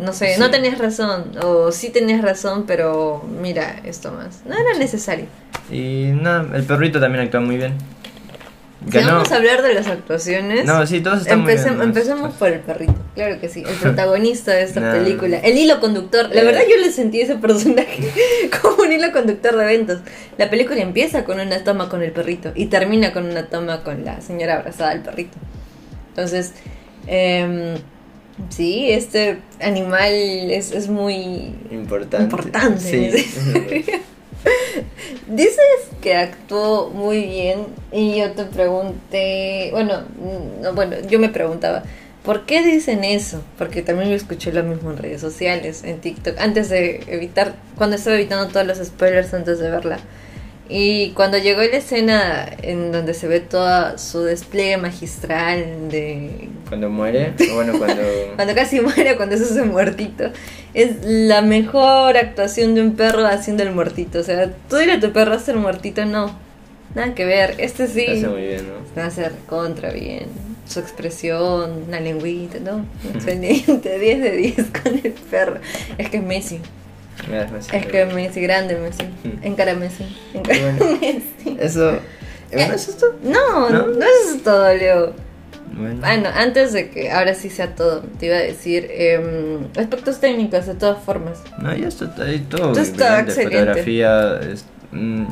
no 0.00 0.12
sé, 0.12 0.34
Sí. 0.34 0.40
no 0.40 0.50
tenías 0.50 0.78
razón 0.78 1.32
o 1.42 1.70
sí 1.70 1.90
tenías 1.90 2.22
razón, 2.22 2.64
pero 2.66 3.22
mira 3.40 3.80
esto 3.84 4.10
más? 4.12 4.40
No 4.46 4.54
era 4.54 4.78
necesario. 4.78 5.26
Y 5.70 6.10
nada, 6.20 6.46
el 6.56 6.64
perrito 6.64 6.98
también 7.00 7.24
actúa 7.24 7.40
muy 7.40 7.56
bien. 7.56 7.74
Si 8.90 8.96
vamos 8.96 9.30
a 9.30 9.36
hablar 9.36 9.60
de 9.60 9.74
las 9.74 9.88
actuaciones, 9.88 10.64
No, 10.64 10.86
sí, 10.86 11.00
todos 11.02 11.20
están 11.20 11.42
muy 11.42 11.52
bien, 11.54 11.76
¿no? 11.76 11.82
empecemos 11.84 12.32
por 12.36 12.48
el 12.48 12.60
perrito, 12.60 12.94
claro 13.14 13.38
que 13.38 13.50
sí, 13.50 13.62
el 13.68 13.74
protagonista 13.82 14.52
de 14.52 14.62
esta 14.62 14.80
No. 14.80 14.92
película, 14.92 15.36
el 15.36 15.58
hilo 15.58 15.80
conductor. 15.80 16.30
La 16.34 16.40
Eh. 16.40 16.44
verdad 16.46 16.62
yo 16.68 16.78
le 16.80 16.90
sentí 16.90 17.20
ese 17.20 17.34
personaje 17.36 18.10
como 18.62 18.82
un 18.84 18.90
hilo 18.90 19.12
conductor 19.12 19.54
de 19.54 19.64
eventos. 19.64 19.98
La 20.38 20.48
película 20.48 20.80
empieza 20.80 21.24
con 21.24 21.38
una 21.40 21.62
toma 21.62 21.90
con 21.90 22.02
el 22.02 22.12
perrito 22.12 22.52
y 22.54 22.66
termina 22.66 23.12
con 23.12 23.26
una 23.26 23.48
toma 23.48 23.82
con 23.84 24.02
la 24.06 24.22
señora 24.22 24.56
abrazada 24.56 24.92
al 24.92 25.02
perrito. 25.02 25.36
Entonces, 26.08 26.54
em, 27.06 27.74
sí, 28.48 28.90
este 28.90 29.38
animal 29.60 30.12
es, 30.12 30.72
es 30.72 30.88
muy 30.88 31.54
Importante. 31.70 32.24
importante. 32.24 33.22
Sí. 33.22 33.84
Dices 35.28 35.58
que 36.00 36.14
actuó 36.14 36.90
muy 36.90 37.22
bien 37.24 37.66
y 37.92 38.16
yo 38.18 38.32
te 38.32 38.44
pregunté, 38.44 39.68
bueno, 39.72 40.02
no, 40.62 40.72
bueno, 40.74 40.96
yo 41.08 41.18
me 41.18 41.28
preguntaba, 41.28 41.82
¿por 42.24 42.46
qué 42.46 42.62
dicen 42.64 43.04
eso? 43.04 43.42
Porque 43.58 43.82
también 43.82 44.08
yo 44.10 44.16
escuché 44.16 44.52
lo 44.52 44.62
mismo 44.62 44.90
en 44.90 44.96
redes 44.96 45.20
sociales, 45.20 45.84
en 45.84 46.00
TikTok, 46.00 46.38
antes 46.38 46.68
de 46.70 47.04
evitar, 47.06 47.54
cuando 47.76 47.96
estaba 47.96 48.16
evitando 48.16 48.48
todos 48.48 48.66
los 48.66 48.78
spoilers 48.78 49.32
antes 49.34 49.58
de 49.58 49.70
verla. 49.70 49.98
Y 50.72 51.10
cuando 51.10 51.36
llegó 51.36 51.62
la 51.62 51.78
escena 51.78 52.48
en 52.62 52.92
donde 52.92 53.12
se 53.12 53.26
ve 53.26 53.40
todo 53.40 53.98
su 53.98 54.22
despliegue 54.22 54.76
magistral 54.76 55.90
de 55.90 56.48
Cuando 56.68 56.88
muere, 56.88 57.34
o 57.50 57.54
bueno, 57.56 57.76
cuando... 57.76 58.02
cuando 58.36 58.54
casi 58.54 58.80
muere, 58.80 59.16
cuando 59.16 59.36
se 59.36 59.42
hace 59.42 59.64
muertito, 59.64 60.30
es 60.72 61.04
la 61.04 61.42
mejor 61.42 62.16
actuación 62.16 62.76
de 62.76 62.82
un 62.82 62.94
perro 62.94 63.26
haciendo 63.26 63.64
el 63.64 63.72
muertito. 63.72 64.20
O 64.20 64.22
sea, 64.22 64.48
tú 64.68 64.76
dile 64.76 64.92
a 64.92 65.00
tu 65.00 65.12
perro 65.12 65.34
hacer 65.34 65.56
muertito, 65.56 66.04
no. 66.04 66.38
Nada 66.94 67.14
que 67.16 67.24
ver. 67.24 67.56
Este 67.58 67.88
sí. 67.88 68.06
Lo 68.06 68.12
hace 68.12 68.28
muy 68.28 68.42
bien, 68.42 68.68
¿no? 68.68 68.74
Va 68.96 69.04
a 69.04 69.06
hacer 69.08 69.32
contra 69.48 69.90
bien. 69.90 70.26
Su 70.68 70.78
expresión, 70.78 71.86
la 71.90 71.98
lengüita, 71.98 72.60
¿no? 72.60 72.86
Excelente. 73.12 73.98
10 73.98 74.22
de 74.22 74.36
10 74.36 74.56
con 74.82 75.00
el 75.02 75.12
perro. 75.30 75.60
Es 75.98 76.10
que 76.10 76.18
es 76.18 76.22
Messi. 76.22 76.60
Mira, 77.28 77.44
es 77.44 77.52
más- 77.52 77.72
Es 77.72 77.86
que 77.86 78.06
Messi, 78.06 78.40
grande 78.40 78.76
Messi. 78.76 79.04
Mm. 79.24 79.44
Encara 79.46 79.74
Messi. 79.74 80.04
Bueno. 80.34 80.78
Messi. 81.00 81.56
Eso... 81.58 81.98
¿Bueno, 82.52 82.74
es 82.74 82.88
esto? 82.88 83.06
No, 83.22 83.70
¿No? 83.70 83.86
no, 83.86 84.04
es 84.04 84.42
todo, 84.42 84.74
Leo. 84.74 85.12
Bueno. 85.72 86.00
Bueno, 86.00 86.28
antes 86.34 86.72
de 86.72 86.90
que 86.90 87.12
ahora 87.12 87.34
sí 87.34 87.48
sea 87.48 87.76
todo, 87.76 88.02
te 88.18 88.26
iba 88.26 88.34
a 88.36 88.40
decir 88.40 88.88
em, 88.90 89.68
aspectos 89.78 90.18
técnicos 90.18 90.66
de 90.66 90.74
todas 90.74 91.00
formas. 91.04 91.38
No, 91.62 91.72
ya 91.76 91.86
está 91.86 92.10
ahí 92.24 92.40
todo. 92.40 92.72
Todo 92.72 92.80
está 92.82 93.20
excelente. 93.20 93.58
Fotografía. 93.60 94.40
Es, 94.52 94.64
mm, 94.90 95.26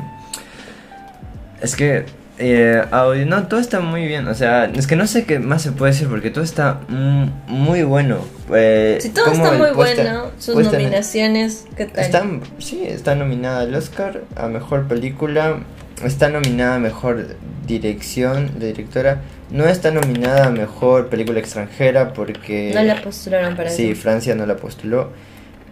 es 1.61 1.75
que. 1.75 2.05
Eh, 2.39 2.81
audio, 2.91 3.25
no, 3.25 3.47
todo 3.47 3.59
está 3.59 3.79
muy 3.81 4.05
bien. 4.07 4.27
O 4.27 4.33
sea, 4.33 4.65
es 4.65 4.87
que 4.87 4.95
no 4.95 5.05
sé 5.07 5.25
qué 5.25 5.39
más 5.39 5.61
se 5.61 5.71
puede 5.71 5.91
decir 5.91 6.07
porque 6.07 6.31
todo 6.31 6.43
está 6.43 6.79
muy 6.87 7.83
bueno. 7.83 8.19
Eh, 8.53 8.97
Si 9.01 9.09
todo 9.09 9.31
está 9.31 9.51
muy 9.53 9.71
puesta- 9.73 10.01
bueno, 10.03 10.31
sus 10.39 10.55
nominaciones, 10.55 11.65
¿qué 11.75 11.85
tal? 11.85 12.03
Está, 12.03 12.25
sí, 12.59 12.83
está 12.85 13.15
nominada 13.15 13.61
al 13.61 13.75
Oscar 13.75 14.21
a 14.35 14.47
mejor 14.47 14.87
película. 14.87 15.59
Está 16.03 16.29
nominada 16.29 16.75
a 16.75 16.79
mejor 16.79 17.35
dirección 17.67 18.57
de 18.57 18.67
directora. 18.67 19.21
No 19.51 19.65
está 19.67 19.91
nominada 19.91 20.45
a 20.47 20.49
mejor 20.49 21.09
película 21.09 21.39
extranjera 21.39 22.13
porque. 22.13 22.71
No 22.73 22.81
la 22.83 23.01
postularon 23.01 23.55
para 23.57 23.69
Sí, 23.69 23.91
eso. 23.91 24.01
Francia 24.01 24.33
no 24.35 24.45
la 24.45 24.55
postuló. 24.55 25.11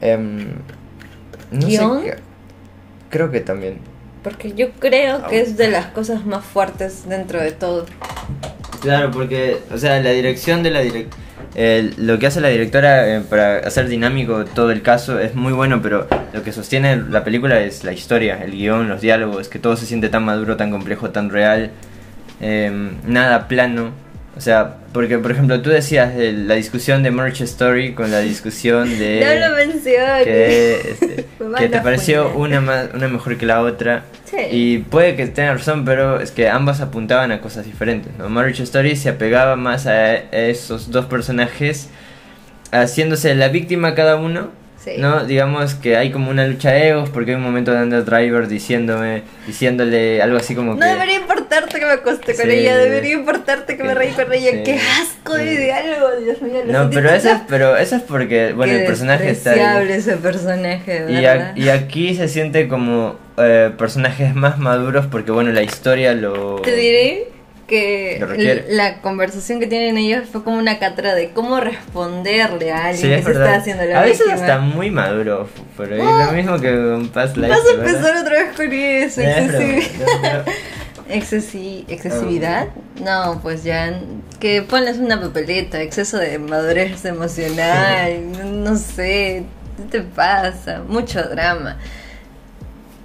Em, 0.02 0.48
no 1.52 1.66
¿Guión? 1.68 2.02
sé 2.04 2.06
qué- 2.12 2.16
Creo 3.10 3.32
que 3.32 3.40
también. 3.40 3.80
Porque 4.24 4.54
yo 4.54 4.72
creo 4.72 5.28
que 5.28 5.42
es 5.42 5.58
de 5.58 5.70
las 5.70 5.88
cosas 5.88 6.26
más 6.26 6.44
fuertes 6.44 7.08
dentro 7.08 7.42
de 7.42 7.52
todo. 7.52 7.86
Claro, 8.82 9.12
porque, 9.12 9.58
o 9.74 9.78
sea, 9.78 10.00
la 10.02 10.12
dirección 10.12 10.64
de 10.64 10.72
la 10.72 10.82
direc 10.82 11.08
eh, 11.60 11.92
lo 11.98 12.20
que 12.20 12.28
hace 12.28 12.40
la 12.40 12.50
directora 12.50 13.16
eh, 13.16 13.22
para 13.22 13.58
hacer 13.60 13.88
dinámico 13.88 14.46
todo 14.46 14.70
el 14.70 14.84
caso 14.84 15.20
es 15.20 15.34
muy 15.34 15.54
bueno, 15.54 15.82
pero 15.82 16.08
lo 16.32 16.44
que 16.44 16.52
sostiene 16.52 16.98
la 16.98 17.24
película 17.24 17.60
es 17.62 17.84
la 17.84 17.94
historia, 17.94 18.44
el 18.44 18.52
guion, 18.52 18.88
los 18.88 19.02
diálogos, 19.02 19.50
que 19.50 19.58
todo 19.58 19.76
se 19.76 19.88
siente 19.88 20.10
tan 20.10 20.24
maduro, 20.24 20.56
tan 20.56 20.70
complejo, 20.70 21.10
tan 21.10 21.32
real, 21.32 21.72
eh, 22.42 22.92
nada 23.06 23.48
plano. 23.48 23.92
O 24.38 24.42
sea, 24.42 24.76
porque 24.94 25.18
por 25.18 25.32
ejemplo 25.32 25.62
tú 25.62 25.70
decías 25.72 26.16
de 26.16 26.32
la 26.32 26.56
discusión 26.56 27.02
de 27.04 27.12
March 27.12 27.42
Story 27.42 27.94
con 27.94 28.12
la 28.12 28.20
discusión 28.20 28.88
de... 29.00 29.20
no 29.42 29.50
lo 29.50 29.56
menciones. 29.56 30.24
que, 30.24 30.76
este, 30.92 31.26
Me 31.44 31.58
que 31.58 31.68
te 31.70 31.80
pareció 31.82 32.32
una 32.36 32.62
más 32.62 32.90
una 32.94 33.08
mejor 33.08 33.38
que 33.38 33.46
la 33.46 33.62
otra 33.62 34.04
Sí. 34.26 34.38
y 34.52 34.78
puede 34.80 35.16
que 35.16 35.26
tengas 35.28 35.58
razón 35.60 35.86
pero 35.86 36.20
es 36.20 36.32
que 36.32 36.50
ambas 36.50 36.82
apuntaban 36.82 37.32
a 37.32 37.40
cosas 37.40 37.66
diferentes 37.66 38.12
¿no? 38.18 38.28
Marriage 38.30 38.62
Story 38.64 38.96
se 38.98 39.08
apegaba 39.10 39.56
más 39.56 39.88
a 39.88 40.16
esos 40.16 40.92
dos 40.92 41.06
personajes 41.06 41.90
haciéndose 42.72 43.34
la 43.36 43.48
víctima 43.50 43.96
cada 43.96 44.16
uno 44.18 44.50
Sí. 44.84 44.94
no 45.00 45.26
digamos 45.26 45.74
que 45.76 45.98
hay 45.98 46.12
como 46.12 46.30
una 46.30 46.46
lucha 46.48 46.72
de 46.72 46.90
egos 46.90 47.10
porque 47.10 47.32
hay 47.32 47.38
un 47.38 47.44
momento 47.44 47.74
de 47.74 47.82
Under 47.82 48.06
Driver 48.06 48.48
diciéndome 48.48 49.24
diciéndole 49.46 50.22
algo 50.22 50.38
así 50.38 50.56
como 50.56 50.76
No 50.76 50.80
que 50.80 50.86
debería 50.86 51.26
que 51.80 51.86
me 51.86 51.92
acosté 51.94 52.36
con 52.36 52.46
Sí. 52.46 52.52
ella, 52.52 52.78
debería 52.78 53.14
importarte 53.14 53.78
que 53.78 53.84
me 53.84 53.94
reí 53.94 54.12
con 54.12 54.32
ella. 54.34 54.52
Sí. 54.52 54.64
¡Qué 54.64 54.80
asco 55.02 55.36
de 55.36 55.50
Sí. 55.50 55.58
diálogo, 55.64 56.16
Dios 56.24 56.42
mío! 56.42 56.62
no 56.66 56.90
pero 56.90 57.10
eso 57.10 57.30
es 57.30 57.38
pero 57.48 57.78
eso 57.78 57.96
es 57.96 58.02
porque 58.04 58.54
bueno 58.54 58.74
Qué 58.74 58.80
el 58.82 58.86
personaje 58.86 59.30
está 59.30 59.52
ahí. 59.52 59.92
ese 59.92 60.18
personaje, 60.18 61.06
Y, 61.10 61.16
¿verdad? 61.16 61.54
a- 61.56 61.60
y 61.60 61.70
aquí 61.70 62.16
se 62.16 62.28
siente 62.28 62.68
como 62.68 63.18
eh, 63.38 63.72
personajes 63.78 64.34
más 64.36 64.58
maduros 64.58 65.06
porque 65.08 65.32
bueno 65.32 65.52
la 65.52 65.62
historia 65.62 66.14
lo 66.14 66.56
Te 66.62 66.76
diré 66.76 67.28
que 67.68 68.64
la 68.70 69.02
conversación 69.02 69.60
que 69.60 69.68
tienen 69.68 69.98
ellos 69.98 70.24
fue 70.32 70.42
como 70.42 70.58
una 70.58 70.80
catra 70.80 71.14
de 71.16 71.32
cómo 71.32 71.60
responderle 71.60 72.72
a 72.72 72.86
alguien 72.88 72.96
Sí, 72.96 73.16
que 73.18 73.24
se 73.24 73.32
está 73.38 73.56
haciendo 73.56 73.84
la 73.84 74.00
a 74.00 74.04
veces 74.04 74.20
víctima. 74.20 74.36
está 74.42 74.60
muy 74.60 74.90
maduro 74.90 75.50
pero 75.78 75.96
es 75.98 76.02
Oh. 76.02 76.26
lo 76.28 76.32
mismo 76.32 76.60
que 76.62 76.72
con 76.72 77.10
Past 77.10 77.36
Life 77.36 77.50
Vas 77.50 77.60
a 77.70 77.74
empezar 77.74 78.18
otra 78.18 78.34
vez 78.44 78.56
con 78.56 78.72
eso, 78.72 79.22
excesivi- 79.22 79.88
excesi- 81.10 81.86
excesividad. 81.88 82.68
Ah. 83.02 83.02
No, 83.34 83.40
pues 83.42 83.64
ya 83.64 84.00
que 84.40 84.62
ponles 84.62 84.98
una 84.98 85.20
papeleta, 85.20 85.82
exceso 85.82 86.18
de 86.18 86.38
madurez 86.40 87.04
emocional, 87.06 88.32
no- 88.38 88.72
no 88.72 88.76
sé, 88.78 89.44
¿qué 89.78 89.84
te 89.90 90.02
pasa? 90.02 90.82
Mucho 90.88 91.22
drama. 91.24 91.78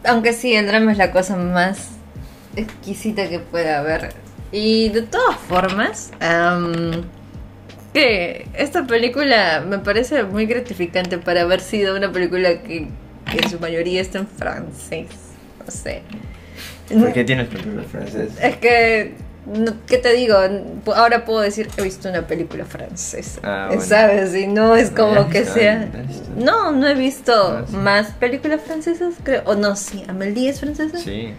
Aunque 0.04 0.32
sí, 0.32 0.54
el 0.54 0.66
drama 0.66 0.92
es 0.92 0.98
la 0.98 1.12
cosa 1.12 1.36
más 1.36 1.88
exquisita 2.56 3.28
que 3.28 3.38
pueda 3.38 3.78
haber. 3.78 4.12
Y 4.50 4.88
de 4.90 5.02
todas 5.02 5.36
formas, 5.48 6.10
am, 6.20 7.04
que 7.94 8.46
esta 8.54 8.86
película 8.86 9.64
me 9.66 9.78
parece 9.78 10.24
muy 10.24 10.46
gratificante 10.46 11.18
para 11.18 11.42
haber 11.42 11.60
sido 11.60 11.96
una 11.96 12.10
película 12.10 12.62
que, 12.62 12.88
que 13.30 13.38
en 13.38 13.50
su 13.50 13.58
mayoría 13.60 14.00
está 14.00 14.18
en 14.18 14.26
francés. 14.26 15.06
No 15.64 15.70
sé. 15.70 16.02
¿Por 16.88 17.12
qué 17.12 17.24
tienes 17.24 17.48
películas 17.48 17.86
francesas? 17.86 18.38
Es 18.40 18.56
que, 18.56 19.14
no- 19.46 19.74
¿qué 19.86 19.98
te 19.98 20.12
digo? 20.12 20.36
Ahora 20.94 21.24
puedo 21.24 21.40
decir 21.40 21.68
que 21.68 21.80
he 21.80 21.84
visto 21.84 22.08
una 22.08 22.26
película 22.26 22.64
francesa. 22.64 23.40
Ah, 23.42 23.66
bueno. 23.68 23.82
¿Sabes? 23.82 24.34
Y 24.34 24.46
no 24.46 24.76
es 24.76 24.90
¿La 24.90 24.96
como 24.96 25.28
que 25.30 25.40
visto? 25.40 25.54
sea... 25.54 25.88
No, 26.36 26.72
no 26.72 26.86
he 26.88 26.94
visto 26.94 27.32
Ah, 27.34 27.64
sí. 27.68 27.76
más 27.76 28.10
películas 28.12 28.60
francesas, 28.64 29.14
creo. 29.22 29.42
O 29.46 29.54
no, 29.54 29.74
sí. 29.76 30.04
¿Amelie 30.08 30.50
es 30.50 30.60
francesa? 30.60 30.98
Sí. 30.98 31.32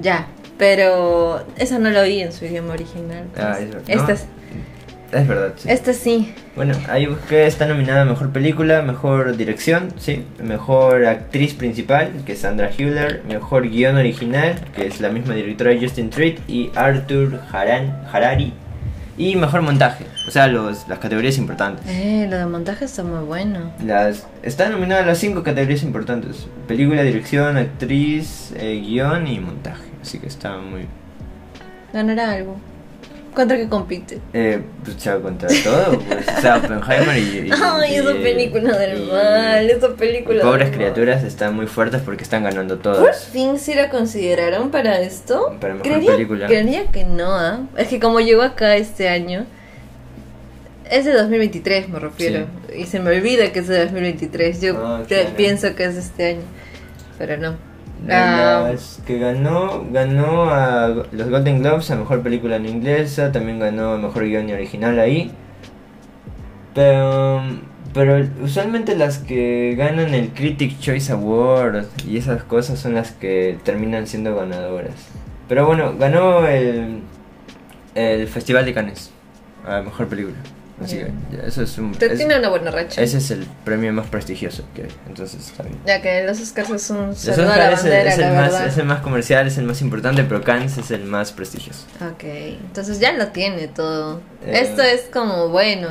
Ya. 0.00 0.28
Pero 0.56 1.44
esa 1.56 1.78
no 1.78 1.90
la 1.90 2.02
vi 2.02 2.20
en 2.20 2.32
su 2.32 2.44
idioma 2.44 2.72
original. 2.72 3.24
Ah, 3.36 3.54
pues. 3.56 3.58
es 3.60 3.68
verdad. 3.74 3.82
Esta, 3.86 4.12
es- 4.12 4.26
Es 5.12 5.26
verdad, 5.26 5.54
sí. 5.56 5.70
esta 5.70 5.92
sí. 5.94 6.34
Bueno, 6.54 6.74
ahí 6.88 7.06
busqué, 7.06 7.46
está 7.46 7.66
nominada 7.66 8.02
a 8.02 8.04
Mejor 8.04 8.30
Película, 8.30 8.82
Mejor 8.82 9.36
Dirección, 9.36 9.88
sí, 9.98 10.24
Mejor 10.42 11.06
Actriz 11.06 11.54
Principal, 11.54 12.10
que 12.26 12.32
es 12.32 12.40
Sandra 12.40 12.70
Hüller, 12.76 13.22
Mejor 13.26 13.68
Guión 13.68 13.96
Original, 13.96 14.56
que 14.74 14.86
es 14.86 15.00
la 15.00 15.08
misma 15.08 15.34
directora 15.34 15.72
Justin 15.80 16.10
Treat, 16.10 16.38
y 16.46 16.70
Arthur 16.74 17.40
Haran, 17.50 18.02
Harari, 18.12 18.52
y 19.16 19.34
Mejor 19.36 19.62
Montaje, 19.62 20.04
o 20.26 20.30
sea, 20.30 20.46
los, 20.46 20.86
las 20.88 20.98
categorías 20.98 21.38
importantes. 21.38 21.86
Eh, 21.88 22.26
lo 22.28 22.36
de 22.36 22.46
montaje 22.46 22.84
está 22.84 23.02
muy 23.02 23.24
bueno. 23.24 23.72
Las, 23.82 24.26
están 24.42 24.72
nominadas 24.72 25.06
las 25.06 25.18
cinco 25.18 25.42
categorías 25.42 25.82
importantes, 25.84 26.48
película, 26.66 27.02
dirección, 27.02 27.56
actriz, 27.56 28.52
eh, 28.56 28.78
guion 28.84 29.26
y 29.26 29.40
montaje, 29.40 29.84
así 30.02 30.18
que 30.18 30.26
está 30.26 30.58
muy... 30.58 30.86
Ganará 31.94 32.32
algo. 32.32 32.56
¿Contra 33.34 33.56
qué 33.56 33.68
compite? 33.68 34.18
Eh, 34.32 34.60
pues 34.82 34.96
ya 34.98 35.16
contra 35.20 35.48
todo, 35.62 35.98
pues, 36.00 36.26
o 36.36 36.40
sea, 36.40 36.56
Oppenheimer 36.56 37.16
y... 37.18 37.48
y- 37.48 37.50
Ay, 37.62 37.94
esa 37.96 38.12
película 38.14 38.76
del 38.76 39.02
y- 39.02 39.06
mal, 39.12 39.70
esa 39.70 39.88
película 39.94 40.42
Pobres 40.42 40.70
del 40.70 40.78
mal. 40.78 40.86
criaturas 40.86 41.22
están 41.22 41.54
muy 41.54 41.66
fuertes 41.66 42.00
porque 42.04 42.24
están 42.24 42.42
ganando 42.42 42.78
¿Por 42.78 42.94
todas. 42.94 43.26
fin 43.26 43.58
sí 43.58 43.74
la 43.74 43.90
consideraron 43.90 44.70
para 44.70 45.00
esto? 45.00 45.56
Para 45.60 45.74
mejor 45.74 45.86
creería, 45.88 46.12
película. 46.12 46.46
creería 46.46 46.86
que 46.86 47.04
no, 47.04 47.30
¿ah? 47.30 47.60
Es 47.76 47.88
que 47.88 48.00
como 48.00 48.18
llegó 48.20 48.42
acá 48.42 48.74
este 48.76 49.08
año, 49.08 49.46
es 50.90 51.04
de 51.04 51.12
2023 51.12 51.88
me 51.90 51.98
refiero. 51.98 52.46
Y 52.76 52.84
se 52.86 52.98
me 52.98 53.10
olvida 53.16 53.52
que 53.52 53.58
es 53.60 53.68
de 53.68 53.78
2023. 53.84 54.60
Yo 54.60 54.74
pe- 54.74 55.04
claro. 55.06 55.30
pienso 55.36 55.74
que 55.74 55.84
es 55.84 55.96
este 55.96 56.26
año. 56.30 56.40
Pero 57.18 57.36
no. 57.36 57.56
Ah, 58.08 58.70
Las 58.70 59.00
que 59.06 59.18
ganó, 59.18 59.84
ganó 59.90 60.50
a 60.50 60.88
los 60.88 61.30
Golden 61.30 61.60
Globes 61.60 61.90
a 61.90 61.96
mejor 61.96 62.22
película 62.22 62.56
en 62.56 62.66
inglesa, 62.66 63.32
también 63.32 63.58
ganó 63.58 63.92
a 63.92 63.98
mejor 63.98 64.24
guion 64.24 64.50
original 64.50 64.98
ahí. 64.98 65.32
Pero, 66.74 67.42
pero 67.92 68.24
usualmente 68.42 68.94
las 68.96 69.18
que 69.18 69.74
ganan 69.76 70.14
el 70.14 70.28
Critic 70.30 70.78
Choice 70.78 71.12
Award 71.12 71.86
y 72.06 72.18
esas 72.18 72.44
cosas 72.44 72.78
son 72.78 72.94
las 72.94 73.12
que 73.12 73.58
terminan 73.64 74.06
siendo 74.06 74.36
ganadoras. 74.36 75.08
Pero 75.48 75.66
bueno, 75.66 75.94
ganó 75.98 76.46
el, 76.46 77.00
el 77.94 78.28
Festival 78.28 78.64
de 78.64 78.74
Cannes 78.74 79.10
a 79.66 79.82
mejor 79.82 80.06
película. 80.08 80.36
Así 80.82 80.96
que 80.96 81.10
ya, 81.36 81.42
eso 81.44 81.62
es 81.62 81.76
un. 81.78 81.92
te- 81.92 82.06
es- 82.06 82.18
tiene 82.18 82.38
una 82.38 82.48
buena 82.48 82.70
racha. 82.70 83.02
ese 83.02 83.18
es 83.18 83.30
el 83.32 83.46
premio 83.64 83.92
más 83.92 84.06
prestigioso 84.06 84.62
que 84.74 84.82
hay, 84.82 84.88
entonces 85.08 85.40
está 85.48 85.64
bien. 85.64 85.76
Ya 85.84 86.00
que 86.00 86.24
los 86.24 86.40
Oscars 86.40 86.70
es 86.70 86.90
un 86.90 87.08
Los 87.08 87.18
saludo 87.18 87.52
a 87.52 87.56
la 87.56 87.72
es, 87.72 87.84
el- 87.84 87.92
es 87.92 88.14
el 88.14 88.20
la 88.20 88.30
más, 88.32 88.52
verdad. 88.52 88.66
es 88.68 88.78
el 88.78 88.84
más 88.86 89.00
comercial, 89.00 89.46
es 89.48 89.58
el 89.58 89.64
más 89.64 89.80
importante, 89.82 90.22
pero 90.24 90.42
Cannes 90.42 90.78
es 90.78 90.90
el 90.92 91.04
más 91.04 91.32
prestigioso. 91.32 91.84
Ok, 92.00 92.22
entonces 92.24 93.00
ya 93.00 93.12
lo 93.12 93.26
tiene 93.28 93.66
todo. 93.68 94.20
Eh. 94.46 94.60
Esto 94.62 94.82
es 94.82 95.02
como, 95.12 95.48
bueno, 95.48 95.88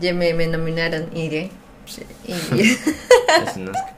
ya 0.00 0.12
me, 0.12 0.34
me 0.34 0.46
nominaron, 0.48 1.16
iré. 1.16 1.50
Sí. 1.86 2.02
Y- 2.26 2.32
Es 3.48 3.56
un 3.56 3.68
Oscar. 3.68 3.94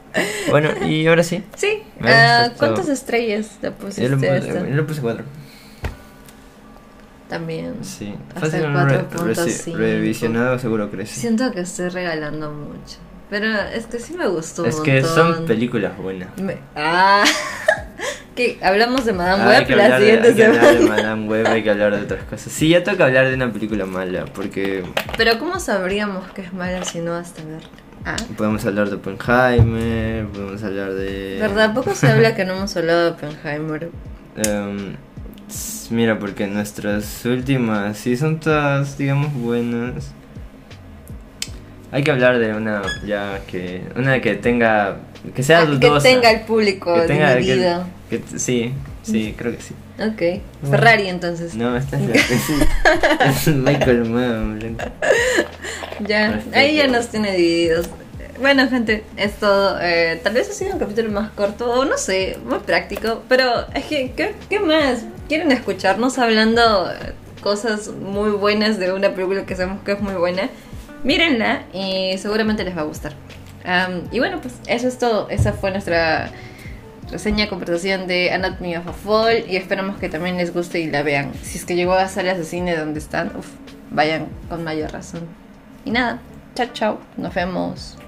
Bueno, 0.50 0.70
y 0.86 1.06
ahora 1.06 1.22
sí. 1.22 1.42
Sí. 1.56 1.82
Gusta 1.98 2.52
¿Cuántas 2.58 2.88
estrellas 2.88 3.46
le 3.62 3.68
Yo 3.68 3.74
pusiste 3.76 4.08
le 4.08 4.14
a 4.14 4.40
puse, 4.40 4.48
yo 4.70 4.76
le 4.76 4.82
puse 4.82 5.00
4. 5.00 5.24
También. 7.28 7.74
Sí. 7.82 8.14
Hasta 8.28 8.40
Fácil, 8.40 8.60
el 8.60 8.66
un 8.66 8.88
re- 8.88 8.98
4.5. 9.08 9.34
reci- 9.34 9.74
revisionado 9.74 10.58
seguro 10.58 10.90
crece. 10.90 11.18
Siento 11.20 11.50
que 11.52 11.60
estoy 11.60 11.88
regalando 11.88 12.52
mucho. 12.52 12.98
Pero 13.28 13.46
es 13.74 13.86
que 13.86 13.98
sí 13.98 14.14
me 14.14 14.28
gustó 14.28 14.62
un 14.62 14.68
Es 14.68 14.76
que 14.76 15.02
son 15.02 15.44
películas 15.46 15.96
buenas. 15.98 16.28
Me- 16.40 16.58
Ah. 16.76 17.24
que 18.36 18.58
hablamos 18.62 19.04
de 19.04 19.12
Madame 19.12 19.42
Ah, 19.42 19.48
Web 19.48 19.70
la 19.76 19.98
de- 19.98 20.04
siguiente 20.04 20.28
hay 20.28 20.34
que 20.34 20.44
hablar 20.44 20.78
de. 20.78 20.84
Madame 20.86 21.26
Web, 21.26 21.46
hay 21.48 21.62
que 21.64 21.70
hablar 21.70 21.96
de 21.96 22.02
otras 22.02 22.22
cosas. 22.24 22.52
Sí, 22.52 22.68
ya 22.68 22.84
toca 22.84 23.06
hablar 23.06 23.28
de 23.28 23.34
una 23.34 23.50
película 23.52 23.86
mala, 23.86 24.26
porque 24.26 24.84
Pero 25.16 25.38
¿cómo 25.40 25.58
sabríamos 25.58 26.28
que 26.32 26.42
es 26.42 26.52
mala 26.52 26.84
si 26.84 27.00
no 27.00 27.14
hasta 27.14 27.42
verla? 27.42 27.68
Ah. 28.04 28.14
podemos 28.36 28.64
hablar 28.64 28.88
de 28.88 28.94
Oppenheimer, 28.96 30.26
podemos 30.28 30.62
hablar 30.62 30.92
de... 30.94 31.38
¿Verdad? 31.40 31.74
Poco 31.74 31.92
se 31.96 32.06
habla 32.06 32.36
que 32.36 32.44
no 32.44 32.52
hemos 32.54 32.76
hablado 32.76 33.04
de 33.06 33.10
Oppenheimer. 33.10 33.90
S- 34.36 34.96
mira, 35.90 36.18
porque 36.18 36.46
nuestras 36.46 37.24
últimas 37.24 37.96
sí 37.98 38.16
son 38.16 38.40
todas, 38.40 38.98
digamos, 38.98 39.32
buenas. 39.34 40.12
Hay 41.92 42.02
que 42.02 42.10
hablar 42.10 42.38
de 42.38 42.52
una 42.54 42.82
ya 43.06 43.40
que 43.46 43.82
una 43.94 44.20
que 44.20 44.34
tenga 44.34 44.96
que 45.34 45.42
sea 45.42 45.60
Ah, 45.60 45.66
que 45.66 45.72
dudosa. 45.72 46.08
tenga 46.08 46.30
el 46.30 46.40
público 46.40 46.94
que 46.94 47.00
tenga 47.02 47.34
que- 47.34 47.40
dividido. 47.40 47.84
que 48.10 48.22
sí, 48.36 48.72
sí, 49.02 49.34
creo 49.36 49.56
que 49.56 49.62
sí. 49.62 49.74
Ok. 49.98 50.68
Ferrari 50.70 51.08
entonces. 51.08 51.54
No, 51.54 51.76
esta 51.76 51.98
es 51.98 52.08
la 52.08 53.26
es 53.26 53.46
Michael 53.48 54.04
Mann. 54.04 54.76
Ya, 56.06 56.42
ahí 56.52 56.76
ya 56.76 56.88
nos 56.88 57.08
tiene 57.08 57.32
divididos. 57.34 57.88
Bueno, 58.38 58.68
gente, 58.68 59.02
es 59.16 59.32
todo. 59.36 59.78
Eh, 59.80 60.20
tal 60.22 60.34
vez 60.34 60.50
ha 60.50 60.52
sido 60.52 60.74
un 60.74 60.78
capítulo 60.78 61.10
más 61.10 61.30
corto, 61.30 61.70
o 61.72 61.84
no 61.86 61.96
sé, 61.96 62.36
muy 62.44 62.58
práctico. 62.58 63.22
Pero 63.30 63.66
es 63.74 63.84
que, 63.86 64.12
¿qué, 64.14 64.34
qué 64.50 64.60
más? 64.60 65.06
¿Quieren 65.28 65.50
escucharnos 65.50 66.18
hablando 66.18 66.88
eh, 66.90 67.12
cosas 67.42 67.88
muy 67.88 68.30
buenas 68.30 68.78
de 68.78 68.92
una 68.92 69.12
película 69.12 69.44
que 69.44 69.56
sabemos 69.56 69.82
que 69.82 69.92
es 69.92 70.00
muy 70.00 70.14
buena? 70.14 70.48
Mírenla 71.02 71.64
y 71.72 72.16
seguramente 72.18 72.62
les 72.62 72.76
va 72.76 72.82
a 72.82 72.84
gustar. 72.84 73.12
Am, 73.64 74.02
y 74.12 74.20
bueno, 74.20 74.40
pues 74.40 74.54
eso 74.68 74.86
es 74.86 74.98
todo. 74.98 75.28
Esa 75.28 75.52
fue 75.52 75.72
nuestra 75.72 76.30
reseña, 77.10 77.48
conversación 77.48 78.06
de 78.06 78.30
Anatomy 78.30 78.76
of 78.76 78.86
a 78.86 78.92
Fall. 78.92 79.44
Y 79.48 79.56
esperamos 79.56 79.98
que 79.98 80.08
también 80.08 80.36
les 80.36 80.54
guste 80.54 80.78
y 80.78 80.88
la 80.88 81.02
vean. 81.02 81.32
Si 81.42 81.58
es 81.58 81.64
que 81.64 81.74
llegó 81.74 81.94
a 81.94 82.08
salas 82.08 82.38
de 82.38 82.44
cine 82.44 82.76
donde 82.76 83.00
están, 83.00 83.32
uf, 83.36 83.48
vayan 83.90 84.28
con 84.48 84.62
mayor 84.62 84.92
razón. 84.92 85.22
Y 85.84 85.90
nada, 85.90 86.20
chao, 86.54 86.68
chao. 86.72 87.00
Nos 87.16 87.34
vemos. 87.34 87.98